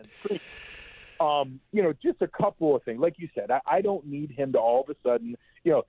Um, 1.21 1.61
you 1.73 1.83
know, 1.83 1.93
just 2.03 2.23
a 2.23 2.29
couple 2.29 2.75
of 2.75 2.83
things. 2.83 3.01
Like 3.01 3.15
you 3.19 3.29
said, 3.35 3.51
I, 3.51 3.61
I 3.67 3.81
don't 3.81 4.07
need 4.07 4.31
him 4.31 4.53
to 4.53 4.59
all 4.59 4.83
of 4.83 4.91
a 4.91 4.97
sudden, 5.07 5.37
you 5.63 5.73
know, 5.73 5.83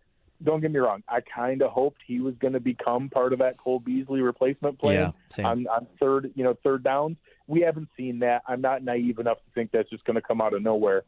don't 0.44 0.60
get 0.60 0.72
me 0.72 0.80
wrong. 0.80 1.02
I 1.08 1.22
kind 1.22 1.62
of 1.62 1.72
hoped 1.72 2.02
he 2.06 2.20
was 2.20 2.36
going 2.40 2.54
to 2.54 2.60
become 2.60 3.10
part 3.10 3.32
of 3.32 3.40
that 3.40 3.58
Cole 3.58 3.80
Beasley 3.80 4.22
replacement 4.22 4.80
plan 4.80 5.14
yeah, 5.38 5.46
on, 5.46 5.66
on 5.68 5.88
third, 6.00 6.32
you 6.36 6.44
know, 6.44 6.58
third 6.64 6.84
downs. 6.84 7.18
We 7.48 7.62
haven't 7.62 7.88
seen 7.96 8.20
that. 8.20 8.44
I'm 8.48 8.60
not 8.60 8.84
naive 8.84 9.20
enough 9.20 9.38
to 9.38 9.52
think 9.56 9.72
that's 9.72 9.90
just 9.90 10.04
going 10.04 10.16
to 10.16 10.22
come 10.22 10.42
out 10.42 10.54
of 10.54 10.62
nowhere 10.62 11.04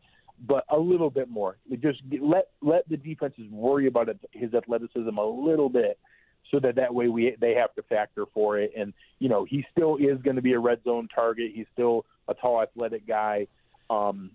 but 0.46 0.66
a 0.70 0.78
little 0.78 1.10
bit 1.10 1.30
more. 1.30 1.58
Just 1.82 2.02
let 2.22 2.50
let 2.62 2.88
the 2.90 2.98
defenses 2.98 3.50
worry 3.50 3.88
about 3.88 4.10
his 4.32 4.54
athleticism 4.54 5.18
a 5.18 5.26
little 5.26 5.70
bit, 5.70 5.98
so 6.52 6.60
that 6.60 6.76
that 6.76 6.94
way 6.94 7.08
we 7.08 7.36
they 7.40 7.54
have 7.54 7.74
to 7.76 7.84
factor 7.84 8.26
for 8.34 8.60
it. 8.60 8.72
And 8.78 8.94
you 9.20 9.30
know 9.30 9.46
he 9.46 9.66
still 9.72 9.98
is 9.98 10.22
going 10.22 10.36
to 10.36 10.42
be 10.42 10.54
a 10.54 10.60
red 10.60 10.84
zone 10.84 11.08
target. 11.14 11.52
He's 11.54 11.68
still 11.74 12.06
a 12.28 12.34
tall, 12.34 12.62
athletic 12.62 13.08
guy, 13.08 13.48
um, 13.90 14.32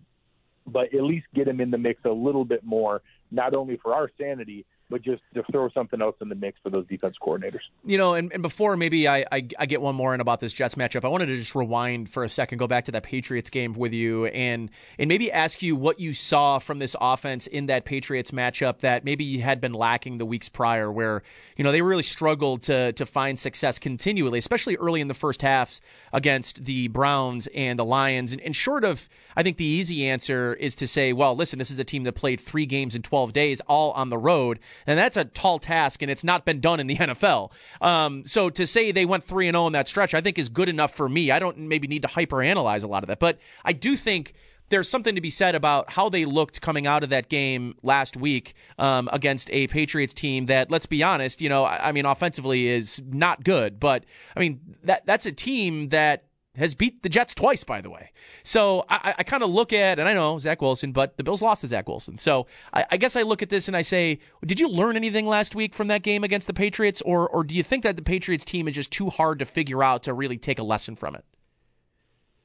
but 0.67 0.95
at 0.95 1.03
least 1.03 1.27
get 1.35 1.49
him 1.49 1.61
in 1.61 1.71
the 1.71 1.79
mix 1.79 2.05
a 2.05 2.11
little 2.11 2.45
bit 2.45 2.65
more, 2.65 3.03
not 3.31 3.55
only 3.55 3.77
for 3.77 3.95
our 3.95 4.11
sanity, 4.19 4.65
but 4.93 5.03
just 5.03 5.23
to 5.33 5.43
throw 5.51 5.71
something 5.71 6.03
else 6.03 6.15
in 6.21 6.29
the 6.29 6.35
mix 6.35 6.59
for 6.63 6.69
those 6.69 6.87
defense 6.87 7.17
coordinators. 7.21 7.63
You 7.85 7.97
know, 7.97 8.13
and, 8.13 8.31
and 8.31 8.43
before 8.43 8.77
maybe 8.77 9.09
I, 9.09 9.25
I, 9.33 9.49
I 9.59 9.67
get 9.67 9.81
one 9.81 9.95
more 9.95 10.15
in 10.15 10.21
about 10.21 10.41
this 10.41 10.53
Jets 10.53 10.75
matchup, 10.75 11.03
I 11.03 11.09
wanted 11.09 11.27
to 11.27 11.37
just 11.37 11.55
rewind 11.55 12.11
for 12.11 12.25
a 12.25 12.29
second, 12.29 12.59
go 12.59 12.67
back 12.67 12.85
to 12.85 12.93
that 12.93 13.03
Patriots 13.03 13.49
game 13.49 13.73
with 13.73 13.93
you, 13.93 14.27
and 14.27 14.71
and 14.99 15.09
maybe 15.09 15.33
ask 15.33 15.63
you 15.63 15.75
what 15.75 15.99
you 15.99 16.13
saw 16.13 16.59
from 16.59 16.79
this 16.79 16.95
offense 17.01 17.47
in 17.47 17.67
that 17.67 17.87
Patriots 17.87 18.33
matchup 18.33 18.81
that 18.81 19.03
maybe 19.03 19.39
had 19.39 19.61
been 19.61 19.73
lacking 19.73 20.19
the 20.19 20.27
weeks 20.27 20.51
prior, 20.51 20.93
where 20.93 21.23
you 21.57 21.65
know 21.65 21.73
they 21.73 21.81
really 21.81 22.03
struggled 22.03 22.63
to 22.65 22.93
to 22.93 23.07
find 23.07 23.39
success 23.39 23.79
continually, 23.79 24.39
especially 24.39 24.77
early 24.77 25.01
in 25.01 25.09
the 25.09 25.15
first 25.15 25.41
halves 25.41 25.81
against 26.13 26.67
the 26.67 26.89
Browns 26.89 27.49
and 27.55 27.79
the 27.79 27.85
Lions. 27.85 28.33
And, 28.33 28.43
and 28.43 28.55
short 28.55 28.85
of, 28.85 29.09
I 29.35 29.43
think 29.43 29.57
the 29.57 29.65
easy 29.65 30.07
answer 30.07 30.53
is 30.55 30.75
to 30.77 30.87
say, 30.87 31.15
well, 31.15 31.35
listen, 31.35 31.59
this 31.59 31.71
is 31.71 31.79
a 31.79 31.85
team 31.85 32.05
that 32.05 32.13
played 32.13 32.41
three 32.41 32.67
games 32.67 32.95
in 32.95 33.01
12 33.01 33.33
days, 33.33 33.61
all 33.63 33.93
on 33.93 34.11
the 34.11 34.19
road 34.19 34.61
and 34.87 34.99
that's 34.99 35.17
a 35.17 35.25
tall 35.25 35.59
task, 35.59 36.03
and 36.03 36.11
it's 36.11 36.25
not 36.25 36.45
been 36.45 36.61
done 36.61 36.81
in 36.81 36.87
the 36.87 36.97
NFL. 36.99 37.51
Um, 37.81 38.25
so 38.27 38.51
to 38.51 38.67
say 38.67 38.93
they 38.93 39.07
went 39.07 39.25
three 39.25 39.49
and 39.49 39.55
zero 39.55 39.65
oh 39.65 39.67
in 39.69 39.73
that 39.75 39.89
stretch, 39.89 40.15
I 40.15 40.21
think 40.21 40.39
is 40.39 40.49
good 40.49 40.69
enough 40.69 40.95
for 40.95 41.09
me. 41.09 41.31
I 41.31 41.39
don't 41.39 41.59
maybe 41.59 41.87
need 41.87 42.03
to 42.03 42.09
hyperanalyze 42.09 42.83
a 42.83 42.87
lot 42.87 43.03
of 43.03 43.09
that, 43.09 43.19
but 43.19 43.39
I 43.65 43.73
do 43.73 43.97
think 43.97 44.35
there's 44.73 44.89
something 44.89 45.15
to 45.15 45.21
be 45.21 45.31
said 45.31 45.55
about 45.55 45.91
how 45.91 46.09
they 46.09 46.25
looked 46.25 46.63
coming 46.63 46.87
out 46.87 47.03
of 47.05 47.11
that 47.11 47.29
game 47.29 47.75
last 47.83 48.17
week 48.17 48.55
um, 48.79 49.09
against 49.13 49.51
a 49.53 49.67
Patriots 49.67 50.15
team 50.15 50.47
that, 50.47 50.71
let's 50.71 50.87
be 50.87 51.03
honest, 51.03 51.43
you 51.43 51.49
know, 51.51 51.65
I, 51.65 51.91
I 51.91 51.93
mean, 51.93 52.07
offensively 52.07 52.69
is 52.69 53.01
not 53.07 53.45
good, 53.45 53.79
but 53.79 54.05
I 54.35 54.41
mean 54.41 54.61
that 54.83 55.05
that's 55.05 55.27
a 55.27 55.33
team 55.33 55.91
that 55.91 56.25
has 56.57 56.75
beat 56.75 57.03
the 57.03 57.09
Jets 57.09 57.35
twice, 57.35 57.65
by 57.65 57.81
the 57.81 57.89
way. 57.89 58.11
So 58.43 58.85
I, 58.89 59.15
I 59.19 59.23
kind 59.23 59.43
of 59.43 59.51
look 59.51 59.73
at, 59.73 59.99
and 59.99 60.07
I 60.07 60.13
know 60.13 60.39
Zach 60.39 60.61
Wilson, 60.61 60.93
but 60.93 61.17
the 61.17 61.25
Bills 61.25 61.41
lost 61.41 61.63
to 61.63 61.69
Zach 61.69 61.89
Wilson. 61.89 62.19
So 62.19 62.47
I, 62.75 62.85
I, 62.91 62.97
guess 62.99 63.17
I 63.17 63.23
look 63.23 63.43
at 63.43 63.49
this 63.49 63.69
and 63.69 63.77
I 63.77 63.83
say, 63.83 64.19
did 64.45 64.61
you 64.61 64.69
learn 64.69 64.97
anything 64.97 65.27
last 65.27 65.55
week 65.55 65.75
from 65.75 65.89
that 65.89 66.03
game 66.03 66.25
against 66.25 66.47
the 66.47 66.55
Patriots, 66.55 67.01
or 67.03 67.29
or 67.29 67.43
do 67.45 67.55
you 67.55 67.63
think 67.63 67.83
that 67.85 67.97
the 67.97 68.03
Patriots 68.03 68.45
team 68.45 68.69
is 68.69 68.75
just 68.75 68.91
too 68.91 69.09
hard 69.09 69.39
to 69.39 69.47
figure 69.47 69.83
out 69.83 70.03
to 70.05 70.15
really 70.15 70.37
take 70.37 70.59
a 70.59 70.63
lesson 70.63 70.95
from 70.95 71.15
it? 71.15 71.25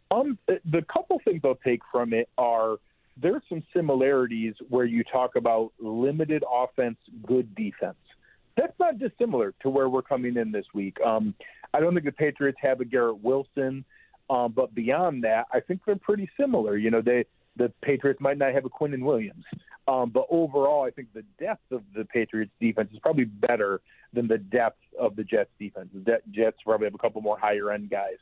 Um, 0.09 0.37
the 0.47 0.83
couple 0.83 1.19
things 1.25 1.41
I'll 1.43 1.55
take 1.55 1.81
from 1.91 2.13
it 2.13 2.29
are 2.37 2.77
there's 3.21 3.41
some 3.49 3.63
similarities 3.75 4.53
where 4.69 4.85
you 4.85 5.03
talk 5.03 5.35
about 5.35 5.73
limited 5.79 6.43
offense, 6.49 6.97
good 7.25 7.53
defense. 7.55 7.97
That's 8.55 8.77
not 8.79 8.99
dissimilar 8.99 9.53
to 9.61 9.69
where 9.69 9.89
we're 9.89 10.01
coming 10.01 10.37
in 10.37 10.51
this 10.51 10.65
week. 10.73 10.97
Um, 11.01 11.35
I 11.73 11.79
don't 11.79 11.93
think 11.93 12.05
the 12.05 12.11
Patriots 12.11 12.57
have 12.61 12.79
a 12.79 12.85
Garrett 12.85 13.21
Wilson. 13.21 13.85
Um, 14.29 14.51
but 14.53 14.75
beyond 14.75 15.23
that, 15.23 15.45
I 15.53 15.59
think 15.59 15.81
they're 15.85 15.95
pretty 15.95 16.29
similar. 16.39 16.77
You 16.77 16.91
know, 16.91 17.01
they 17.01 17.25
the 17.55 17.71
Patriots 17.81 18.21
might 18.21 18.37
not 18.37 18.53
have 18.53 18.65
a 18.65 18.69
Quinnen 18.69 19.01
Williams, 19.01 19.45
um, 19.87 20.09
but 20.09 20.27
overall, 20.29 20.83
I 20.83 20.91
think 20.91 21.13
the 21.13 21.23
depth 21.39 21.71
of 21.71 21.81
the 21.95 22.05
Patriots 22.05 22.51
defense 22.59 22.89
is 22.91 22.99
probably 22.99 23.23
better 23.23 23.81
than 24.13 24.27
the 24.27 24.37
depth 24.37 24.81
of 24.99 25.15
the 25.15 25.23
Jets 25.23 25.49
defense. 25.59 25.89
The 25.93 26.19
Jets 26.31 26.57
probably 26.63 26.85
have 26.85 26.95
a 26.95 26.99
couple 26.99 27.21
more 27.21 27.39
higher 27.39 27.71
end 27.71 27.89
guys. 27.89 28.17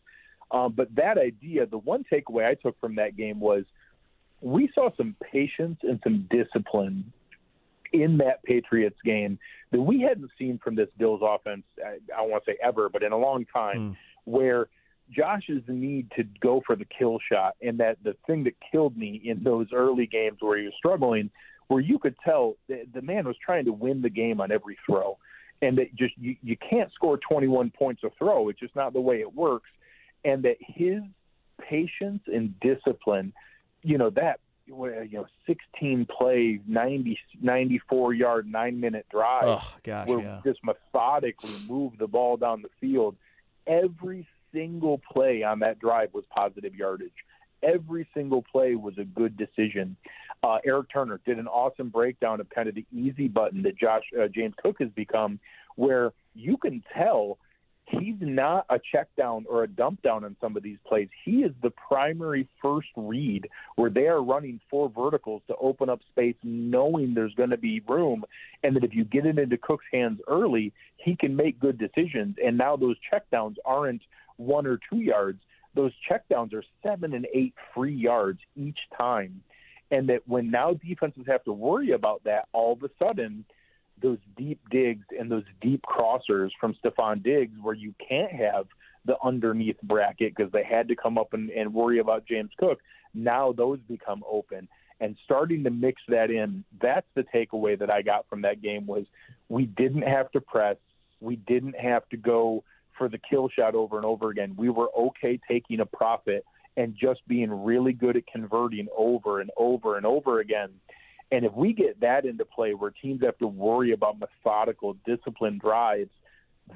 Um, 0.52 0.74
but 0.76 0.94
that 0.96 1.18
idea, 1.18 1.66
the 1.66 1.80
one 1.80 2.06
takeaway 2.12 2.46
I 2.46 2.54
took 2.54 2.80
from 2.80 2.96
that 2.96 3.18
game 3.18 3.40
was 3.40 3.66
we 4.42 4.70
saw 4.76 4.90
some 4.96 5.16
patience 5.32 5.80
and 5.82 6.00
some 6.04 6.30
discipline 6.30 7.12
in 7.94 8.18
that 8.18 8.44
Patriots 8.44 8.98
game 9.04 9.40
that 9.72 9.82
we 9.82 10.02
hadn't 10.02 10.30
seen 10.38 10.60
from 10.64 10.76
this 10.76 10.90
Bills 10.98 11.22
offense. 11.24 11.64
I, 11.84 11.98
I 12.14 12.22
don't 12.22 12.30
want 12.30 12.46
to 12.46 12.52
say 12.52 12.58
ever, 12.62 12.90
but 12.90 13.02
in 13.02 13.12
a 13.12 13.18
long 13.18 13.46
time, 13.46 13.78
mm. 13.78 13.96
where 14.26 14.68
Josh's 15.12 15.64
need 15.68 16.12
to 16.16 16.24
go 16.42 16.62
for 16.66 16.76
the 16.76 16.86
kill 16.86 17.20
shot, 17.32 17.56
and 17.62 17.80
that 17.80 17.98
the 18.04 18.16
thing 18.26 18.44
that 18.46 18.56
killed 18.72 18.98
me 18.98 19.22
in 19.24 19.44
those 19.44 19.68
early 19.74 20.08
games 20.08 20.38
where 20.40 20.58
he 20.58 20.66
was 20.66 20.74
struggling, 20.78 21.30
where 21.68 21.82
you 21.82 22.00
could 22.00 22.16
tell 22.24 22.56
the, 22.68 22.86
the 22.94 23.02
man 23.02 23.28
was 23.28 23.36
trying 23.44 23.66
to 23.66 23.74
win 23.74 24.02
the 24.02 24.10
game 24.10 24.42
on 24.42 24.52
every 24.52 24.78
throw, 24.86 25.18
and 25.62 25.78
that 25.78 25.94
just 25.96 26.14
you, 26.18 26.36
you 26.42 26.58
can't 26.58 26.92
score 26.94 27.18
21 27.18 27.72
points 27.72 28.04
a 28.04 28.10
throw. 28.18 28.50
It's 28.50 28.60
just 28.60 28.76
not 28.76 28.94
the 28.94 29.02
way 29.02 29.20
it 29.22 29.34
works, 29.34 29.70
and 30.24 30.44
that 30.44 30.58
his 30.60 31.02
patience 31.62 32.24
and 32.28 32.60
discipline, 32.60 33.34
you 33.84 33.98
know 33.98 34.10
that 34.12 34.40
you 34.66 35.08
know 35.12 35.28
16 35.46 36.08
play 36.18 36.60
90 36.68 37.20
94 37.40 38.14
yard 38.16 38.52
9 38.52 38.80
minute 38.80 39.06
drive 39.12 39.44
oh, 39.44 39.74
gosh, 39.84 40.08
where 40.08 40.20
yeah. 40.20 40.42
just 40.44 40.60
methodically 40.64 41.54
move 41.70 41.94
the 42.00 42.08
ball 42.08 42.36
down 42.36 42.64
the 42.64 42.70
field 42.82 43.16
every 43.68 44.28
single 44.56 45.02
play 45.12 45.44
on 45.44 45.60
that 45.60 45.80
drive 45.80 46.10
was 46.14 46.24
positive 46.34 46.74
yardage. 46.74 47.12
Every 47.62 48.08
single 48.14 48.42
play 48.42 48.76
was 48.76 48.98
a 48.98 49.04
good 49.04 49.38
decision. 49.38 49.98
Uh, 50.44 50.58
Eric 50.66 50.88
Turner 50.94 51.20
did 51.26 51.40
an 51.40 51.48
awesome 51.48 51.90
breakdown 51.90 52.40
of 52.40 52.50
kind 52.50 52.70
of 52.70 52.76
the 52.76 52.86
easy 52.92 53.28
button 53.28 53.64
that 53.64 53.78
Josh 53.78 54.04
uh, 54.20 54.28
James 54.28 54.54
Cook 54.62 54.78
has 54.80 54.90
become 54.90 55.40
where 55.76 56.14
you 56.34 56.58
can 56.58 56.84
tell 56.96 57.38
he's 57.88 58.16
not 58.20 58.66
a 58.70 58.80
check 58.92 59.08
down 59.16 59.46
or 59.50 59.64
a 59.64 59.68
dump 59.68 60.02
down 60.02 60.24
on 60.24 60.36
some 60.42 60.58
of 60.58 60.64
these 60.64 60.78
plays. 60.88 61.10
He 61.24 61.44
is 61.44 61.52
the 61.62 61.72
primary 61.72 62.48
first 62.62 62.88
read 62.96 63.48
where 63.76 63.90
they 63.90 64.08
are 64.08 64.24
running 64.24 64.60
four 64.70 64.90
verticals 64.90 65.44
to 65.48 65.56
open 65.58 65.90
up 65.90 66.02
space, 66.12 66.36
knowing 66.44 67.14
there's 67.14 67.34
going 67.36 67.52
to 67.52 67.58
be 67.58 67.82
room, 67.88 68.24
and 68.64 68.76
that 68.76 68.84
if 68.84 68.94
you 68.94 69.04
get 69.04 69.26
it 69.26 69.38
into 69.38 69.58
Cook's 69.58 69.86
hands 69.92 70.20
early, 70.28 70.74
he 70.98 71.16
can 71.16 71.36
make 71.36 71.60
good 71.60 71.78
decisions. 71.78 72.36
And 72.44 72.58
now 72.58 72.76
those 72.76 72.98
check 73.10 73.30
downs 73.30 73.58
aren't 73.66 74.02
one 74.38 74.66
or 74.66 74.80
two 74.90 75.00
yards. 75.00 75.42
Those 75.76 75.92
check 76.08 76.28
downs 76.30 76.54
are 76.54 76.64
seven 76.82 77.14
and 77.14 77.28
eight 77.34 77.54
free 77.74 77.96
yards 77.96 78.40
each 78.56 78.80
time. 78.98 79.42
And 79.92 80.10
that 80.10 80.28
when 80.28 80.50
now 80.50 80.74
defenses 80.74 81.26
have 81.28 81.44
to 81.44 81.54
worry 81.54 81.92
about 81.92 82.24
that, 82.24 82.48
all 82.52 82.74
of 82.74 82.84
a 82.84 82.90
sudden– 83.00 83.46
those 84.02 84.18
deep 84.38 84.60
digs 84.70 85.06
and 85.18 85.32
those 85.32 85.44
deep 85.62 85.84
crossers 85.84 86.50
from 86.60 86.76
Stefon 86.84 87.24
Diggs 87.24 87.56
where 87.62 87.76
you 87.76 87.94
can't 88.08 88.32
have 88.32 88.68
the 89.06 89.16
underneath 89.24 89.82
bracket 89.84 90.36
because 90.36 90.52
they 90.52 90.64
had 90.64 90.88
to 90.88 90.96
come 90.96 91.18
up 91.18 91.34
and, 91.34 91.50
and 91.52 91.74
worry 91.74 92.00
about 92.00 92.26
James 92.26 92.52
Cook. 92.58 92.80
Now 93.14 93.54
those 93.54 93.80
become 93.88 94.24
open. 94.30 94.68
And 95.00 95.16
starting 95.26 95.64
to 95.66 95.70
mix 95.70 96.02
that 96.08 96.32
in, 96.32 96.64
that's 96.82 97.08
the 97.16 97.24
takeaway 97.24 97.78
that 97.80 97.90
I 97.90 98.02
got 98.02 98.28
from 98.30 98.42
that 98.44 98.62
game 98.62 98.86
was 98.88 99.06
we 99.50 99.66
didn't 99.66 100.04
have 100.04 100.32
to 100.32 100.42
press. 100.42 100.78
We 101.20 101.36
didn't 101.36 101.76
have 101.76 102.08
to 102.10 102.18
go 102.18 102.64
for 102.98 103.10
the 103.10 103.18
kill 103.18 103.50
shot 103.50 103.76
over 103.76 103.98
and 103.98 104.06
over 104.06 104.30
again. 104.30 104.56
We 104.58 104.70
were 104.70 104.90
okay 104.98 105.40
taking 105.50 105.82
a 105.82 105.86
profit 105.86 106.46
and 106.78 106.96
just 107.00 107.26
being 107.28 107.64
really 107.64 107.94
good 107.94 108.18
at 108.18 108.28
converting 108.28 108.88
over 108.98 109.42
and 109.42 109.52
over 109.58 109.98
and 109.98 110.06
over 110.06 110.40
again 110.40 110.70
and 111.32 111.46
if 111.46 111.54
we 111.54 111.74
get 111.74 112.00
that 112.02 112.26
into 112.26 112.46
play 112.46 112.74
where 112.74 112.92
teams 112.92 113.22
have 113.24 113.38
to 113.40 113.48
worry 113.48 113.92
about 113.92 114.20
methodical, 114.20 114.96
disciplined 115.06 115.62
drives, 115.62 116.12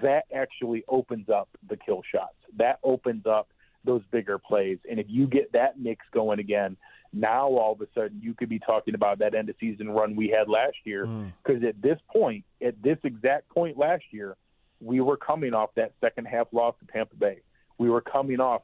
that 0.01 0.25
actually 0.33 0.83
opens 0.87 1.29
up 1.29 1.49
the 1.67 1.77
kill 1.77 2.01
shots. 2.11 2.35
That 2.57 2.79
opens 2.83 3.25
up 3.25 3.49
those 3.85 4.01
bigger 4.11 4.37
plays. 4.37 4.79
And 4.89 4.99
if 4.99 5.05
you 5.09 5.27
get 5.27 5.51
that 5.53 5.79
mix 5.79 6.05
going 6.13 6.39
again, 6.39 6.77
now 7.13 7.47
all 7.47 7.73
of 7.73 7.81
a 7.81 7.87
sudden 7.95 8.19
you 8.21 8.33
could 8.33 8.49
be 8.49 8.59
talking 8.59 8.93
about 8.93 9.19
that 9.19 9.33
end 9.33 9.49
of 9.49 9.55
season 9.59 9.89
run 9.89 10.15
we 10.15 10.27
had 10.27 10.49
last 10.49 10.77
year. 10.83 11.05
Because 11.05 11.61
mm. 11.61 11.69
at 11.69 11.81
this 11.81 11.99
point, 12.11 12.43
at 12.65 12.81
this 12.81 12.97
exact 13.03 13.49
point 13.49 13.77
last 13.77 14.03
year, 14.11 14.35
we 14.81 15.01
were 15.01 15.17
coming 15.17 15.53
off 15.53 15.71
that 15.75 15.93
second 16.01 16.25
half 16.25 16.47
loss 16.51 16.75
to 16.79 16.91
Tampa 16.91 17.15
Bay. 17.15 17.41
We 17.77 17.89
were 17.89 18.01
coming 18.01 18.39
off 18.39 18.61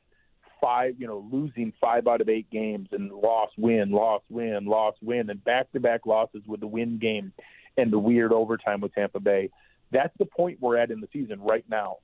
five, 0.62 0.96
you 0.98 1.08
know, 1.08 1.28
losing 1.32 1.74
five 1.80 2.08
out 2.08 2.22
of 2.22 2.30
eight 2.30 2.50
games 2.50 2.90
and 2.92 3.12
loss, 3.12 3.50
win, 3.58 3.92
loss, 3.92 4.22
win, 4.30 4.66
loss, 4.66 4.96
win, 5.02 5.30
and 5.30 5.44
back 5.44 5.72
to 5.72 5.80
back 5.80 6.06
losses 6.06 6.42
with 6.48 6.60
the 6.60 6.68
win 6.68 6.98
game 6.98 7.32
and 7.78 7.92
the 7.92 8.00
weird 8.00 8.32
overtime 8.32 8.82
with 8.82 8.94
Tampa 8.94 9.20
Bay. 9.20 9.50
That's 9.92 10.16
the 10.18 10.26
point 10.26 10.62
we're 10.62 10.78
at 10.78 10.92
in 10.92 11.02
the 11.02 11.08
season 11.14 11.42
right 11.42 11.66
now. 11.70 11.98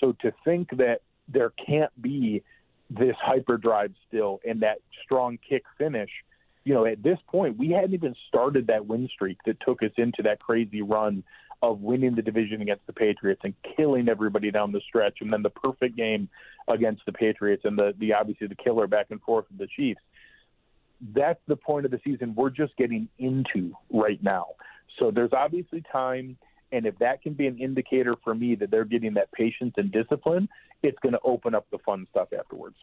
So 0.00 0.12
to 0.20 0.32
think 0.44 0.76
that 0.76 1.02
there 1.28 1.50
can't 1.50 1.92
be 2.00 2.42
this 2.90 3.16
hyperdrive 3.20 3.92
still 4.08 4.40
and 4.46 4.60
that 4.62 4.78
strong 5.04 5.38
kick 5.48 5.64
finish, 5.78 6.10
you 6.64 6.74
know, 6.74 6.86
at 6.86 7.02
this 7.02 7.18
point, 7.28 7.58
we 7.58 7.70
hadn't 7.70 7.94
even 7.94 8.14
started 8.28 8.68
that 8.68 8.86
win 8.86 9.08
streak 9.12 9.38
that 9.46 9.60
took 9.60 9.82
us 9.82 9.90
into 9.96 10.22
that 10.22 10.40
crazy 10.40 10.82
run 10.82 11.24
of 11.62 11.80
winning 11.80 12.14
the 12.16 12.22
division 12.22 12.60
against 12.60 12.84
the 12.86 12.92
Patriots 12.92 13.40
and 13.44 13.54
killing 13.76 14.08
everybody 14.08 14.50
down 14.50 14.72
the 14.72 14.80
stretch, 14.80 15.18
and 15.20 15.32
then 15.32 15.42
the 15.42 15.50
perfect 15.50 15.96
game 15.96 16.28
against 16.68 17.02
the 17.06 17.12
Patriots 17.12 17.62
and 17.64 17.78
the, 17.78 17.94
the 17.98 18.12
obviously 18.12 18.48
the 18.48 18.54
killer 18.56 18.86
back 18.86 19.06
and 19.10 19.22
forth 19.22 19.44
with 19.48 19.58
the 19.58 19.68
Chiefs. 19.76 20.00
That's 21.14 21.40
the 21.46 21.56
point 21.56 21.84
of 21.84 21.90
the 21.90 22.00
season 22.04 22.34
we're 22.34 22.50
just 22.50 22.76
getting 22.76 23.08
into 23.18 23.74
right 23.92 24.22
now. 24.22 24.46
So 24.98 25.10
there's 25.10 25.32
obviously 25.32 25.82
time, 25.90 26.36
and 26.72 26.86
if 26.86 26.98
that 26.98 27.22
can 27.22 27.34
be 27.34 27.46
an 27.46 27.58
indicator 27.58 28.16
for 28.24 28.34
me 28.34 28.54
that 28.56 28.70
they're 28.70 28.84
getting 28.84 29.14
that 29.14 29.30
patience 29.32 29.74
and 29.76 29.92
discipline, 29.92 30.48
it's 30.82 30.98
going 31.00 31.12
to 31.12 31.20
open 31.22 31.54
up 31.54 31.66
the 31.70 31.78
fun 31.78 32.06
stuff 32.10 32.28
afterwards. 32.36 32.76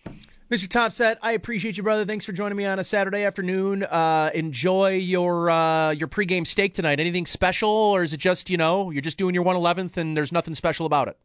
Mr. 0.49 0.69
Thompson, 0.69 1.17
I 1.21 1.31
appreciate 1.33 1.75
you, 1.75 1.83
brother. 1.83 2.05
Thanks 2.05 2.25
for 2.25 2.31
joining 2.31 2.55
me 2.55 2.65
on 2.65 2.79
a 2.79 2.83
Saturday 2.83 3.23
afternoon. 3.23 3.83
Uh, 3.83 4.29
enjoy 4.33 4.93
your 4.93 5.49
uh, 5.49 5.91
your 5.91 6.07
pregame 6.07 6.47
steak 6.47 6.73
tonight. 6.73 6.99
Anything 6.99 7.25
special, 7.25 7.69
or 7.69 8.03
is 8.03 8.13
it 8.13 8.19
just 8.19 8.49
you 8.49 8.57
know 8.57 8.91
you're 8.91 9.01
just 9.01 9.17
doing 9.17 9.35
your 9.35 9.43
111th 9.43 9.97
and 9.97 10.15
there's 10.15 10.31
nothing 10.31 10.55
special 10.55 10.85
about 10.85 11.07
it? 11.07 11.17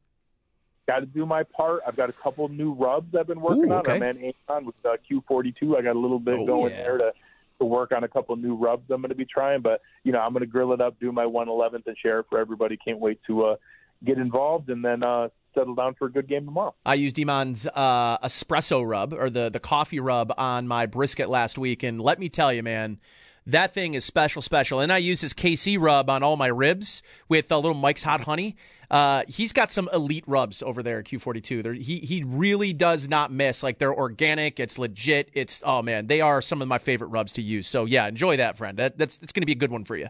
Got 0.86 1.00
to 1.00 1.06
do 1.06 1.24
my 1.24 1.44
part. 1.44 1.80
I've 1.86 1.96
got 1.96 2.10
a 2.10 2.12
couple 2.12 2.46
new 2.48 2.74
rubs 2.74 3.14
I've 3.14 3.26
been 3.26 3.40
working 3.40 3.70
Ooh, 3.70 3.76
okay. 3.76 3.96
on. 3.96 4.02
I'm 4.02 4.32
on 4.48 4.66
with 4.66 4.74
uh, 4.84 4.96
Q42. 5.10 5.78
I 5.78 5.82
got 5.82 5.96
a 5.96 5.98
little 5.98 6.18
bit 6.18 6.38
oh, 6.40 6.46
going 6.46 6.72
yeah. 6.72 6.82
there 6.82 6.98
to 6.98 7.12
to 7.60 7.64
work 7.64 7.92
on 7.92 8.04
a 8.04 8.08
couple 8.08 8.36
new 8.36 8.54
rubs 8.54 8.90
I'm 8.90 9.00
going 9.00 9.10
to 9.10 9.14
be 9.14 9.26
trying. 9.26 9.60
But 9.60 9.80
you 10.02 10.12
know, 10.12 10.20
I'm 10.20 10.32
going 10.32 10.40
to 10.40 10.46
grill 10.46 10.72
it 10.72 10.80
up, 10.80 10.98
do 11.00 11.12
my 11.12 11.24
111th, 11.24 11.86
and 11.86 11.96
share 11.96 12.20
it 12.20 12.26
for 12.28 12.38
everybody. 12.38 12.76
Can't 12.76 12.98
wait 12.98 13.20
to 13.26 13.44
uh, 13.44 13.56
get 14.04 14.18
involved 14.18 14.70
and 14.70 14.84
then 14.84 15.02
uh, 15.02 15.28
settle 15.54 15.74
down 15.74 15.94
for 15.94 16.06
a 16.06 16.10
good 16.10 16.28
game 16.28 16.44
tomorrow. 16.44 16.74
I 16.84 16.94
used 16.94 17.18
Iman's 17.18 17.66
uh, 17.66 18.18
espresso 18.18 18.86
rub 18.86 19.12
or 19.12 19.30
the 19.30 19.50
the 19.50 19.60
coffee 19.60 20.00
rub 20.00 20.32
on 20.36 20.66
my 20.66 20.86
brisket 20.86 21.28
last 21.28 21.58
week, 21.58 21.82
and 21.82 22.00
let 22.00 22.18
me 22.18 22.28
tell 22.28 22.52
you, 22.52 22.62
man. 22.62 22.98
That 23.46 23.74
thing 23.74 23.92
is 23.92 24.06
special, 24.06 24.40
special. 24.40 24.80
And 24.80 24.90
I 24.90 24.96
use 24.96 25.20
his 25.20 25.34
KC 25.34 25.78
rub 25.78 26.08
on 26.08 26.22
all 26.22 26.38
my 26.38 26.46
ribs 26.46 27.02
with 27.28 27.52
a 27.52 27.58
little 27.58 27.74
Mike's 27.74 28.02
Hot 28.02 28.22
Honey. 28.22 28.56
Uh, 28.90 29.24
he's 29.28 29.52
got 29.52 29.70
some 29.70 29.88
elite 29.92 30.24
rubs 30.26 30.62
over 30.62 30.82
there 30.82 30.98
at 30.98 31.06
Q42. 31.06 31.62
They're, 31.62 31.72
he 31.74 31.98
he 32.00 32.24
really 32.24 32.72
does 32.72 33.08
not 33.08 33.32
miss. 33.32 33.62
Like 33.62 33.78
they're 33.78 33.94
organic. 33.94 34.60
It's 34.60 34.78
legit. 34.78 35.30
It's 35.32 35.62
oh 35.64 35.82
man, 35.82 36.06
they 36.06 36.20
are 36.20 36.42
some 36.42 36.62
of 36.62 36.68
my 36.68 36.78
favorite 36.78 37.08
rubs 37.08 37.32
to 37.34 37.42
use. 37.42 37.66
So 37.68 37.84
yeah, 37.84 38.06
enjoy 38.06 38.36
that, 38.36 38.56
friend. 38.56 38.78
That, 38.78 38.98
that's 38.98 39.18
it's 39.22 39.32
going 39.32 39.42
to 39.42 39.46
be 39.46 39.52
a 39.52 39.56
good 39.56 39.70
one 39.70 39.84
for 39.84 39.96
you. 39.96 40.08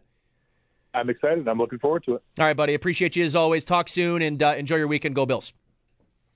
I'm 0.95 1.11
excited. 1.11 1.49
I'm 1.49 1.59
looking 1.59 1.81
forward 1.81 2.05
to 2.05 2.15
it. 2.15 2.23
All 2.39 2.47
right, 2.47 2.57
buddy. 2.57 2.75
Appreciate 2.75 3.17
you 3.17 3.25
as 3.25 3.35
always. 3.35 3.65
Talk 3.65 3.89
soon 3.89 4.23
and 4.23 4.41
uh, 4.43 4.55
enjoy 4.57 4.77
your 4.77 4.87
weekend. 4.87 5.17
Go 5.17 5.27
Bills. 5.27 5.53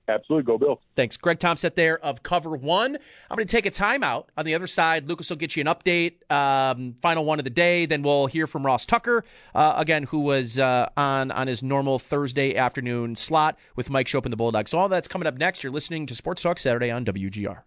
Absolutely. 0.09 0.43
Go 0.43 0.57
Bills. 0.57 0.79
Thanks. 0.95 1.17
Greg 1.17 1.39
Thompson 1.39 1.71
there 1.75 1.99
of 1.99 2.23
Cover 2.23 2.51
One. 2.51 2.95
I'm 2.95 3.35
going 3.35 3.47
to 3.47 3.51
take 3.51 3.65
a 3.65 3.71
timeout. 3.71 4.25
On 4.37 4.45
the 4.45 4.55
other 4.55 4.67
side, 4.67 5.07
Lucas 5.07 5.29
will 5.29 5.37
get 5.37 5.55
you 5.55 5.61
an 5.61 5.67
update, 5.67 6.29
um, 6.31 6.95
final 7.01 7.25
one 7.25 7.39
of 7.39 7.43
the 7.43 7.51
day. 7.51 7.85
Then 7.85 8.01
we'll 8.01 8.25
hear 8.25 8.47
from 8.47 8.65
Ross 8.65 8.85
Tucker, 8.85 9.23
uh, 9.53 9.75
again, 9.77 10.03
who 10.03 10.19
was 10.19 10.57
uh, 10.57 10.89
on, 10.97 11.31
on 11.31 11.47
his 11.47 11.61
normal 11.61 11.99
Thursday 11.99 12.55
afternoon 12.55 13.15
slot 13.15 13.57
with 13.75 13.89
Mike 13.89 14.07
Schopp 14.07 14.23
and 14.23 14.33
the 14.33 14.37
Bulldogs. 14.37 14.71
So 14.71 14.79
all 14.79 14.89
that's 14.89 15.07
coming 15.07 15.27
up 15.27 15.37
next. 15.37 15.63
You're 15.63 15.71
listening 15.71 16.05
to 16.07 16.15
Sports 16.15 16.41
Talk 16.41 16.57
Saturday 16.59 16.89
on 16.89 17.05
WGR. 17.05 17.59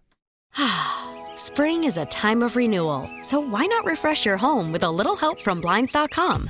Spring 1.35 1.85
is 1.85 1.97
a 1.97 2.05
time 2.07 2.43
of 2.43 2.55
renewal, 2.55 3.09
so 3.21 3.39
why 3.39 3.65
not 3.65 3.85
refresh 3.85 4.25
your 4.25 4.37
home 4.37 4.71
with 4.71 4.83
a 4.83 4.91
little 4.91 5.15
help 5.15 5.41
from 5.41 5.61
Blinds.com? 5.61 6.49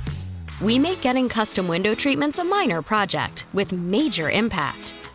We 0.60 0.78
make 0.78 1.00
getting 1.00 1.28
custom 1.28 1.68
window 1.68 1.94
treatments 1.94 2.38
a 2.38 2.44
minor 2.44 2.82
project 2.82 3.46
with 3.52 3.72
major 3.72 4.30
impact. 4.30 4.94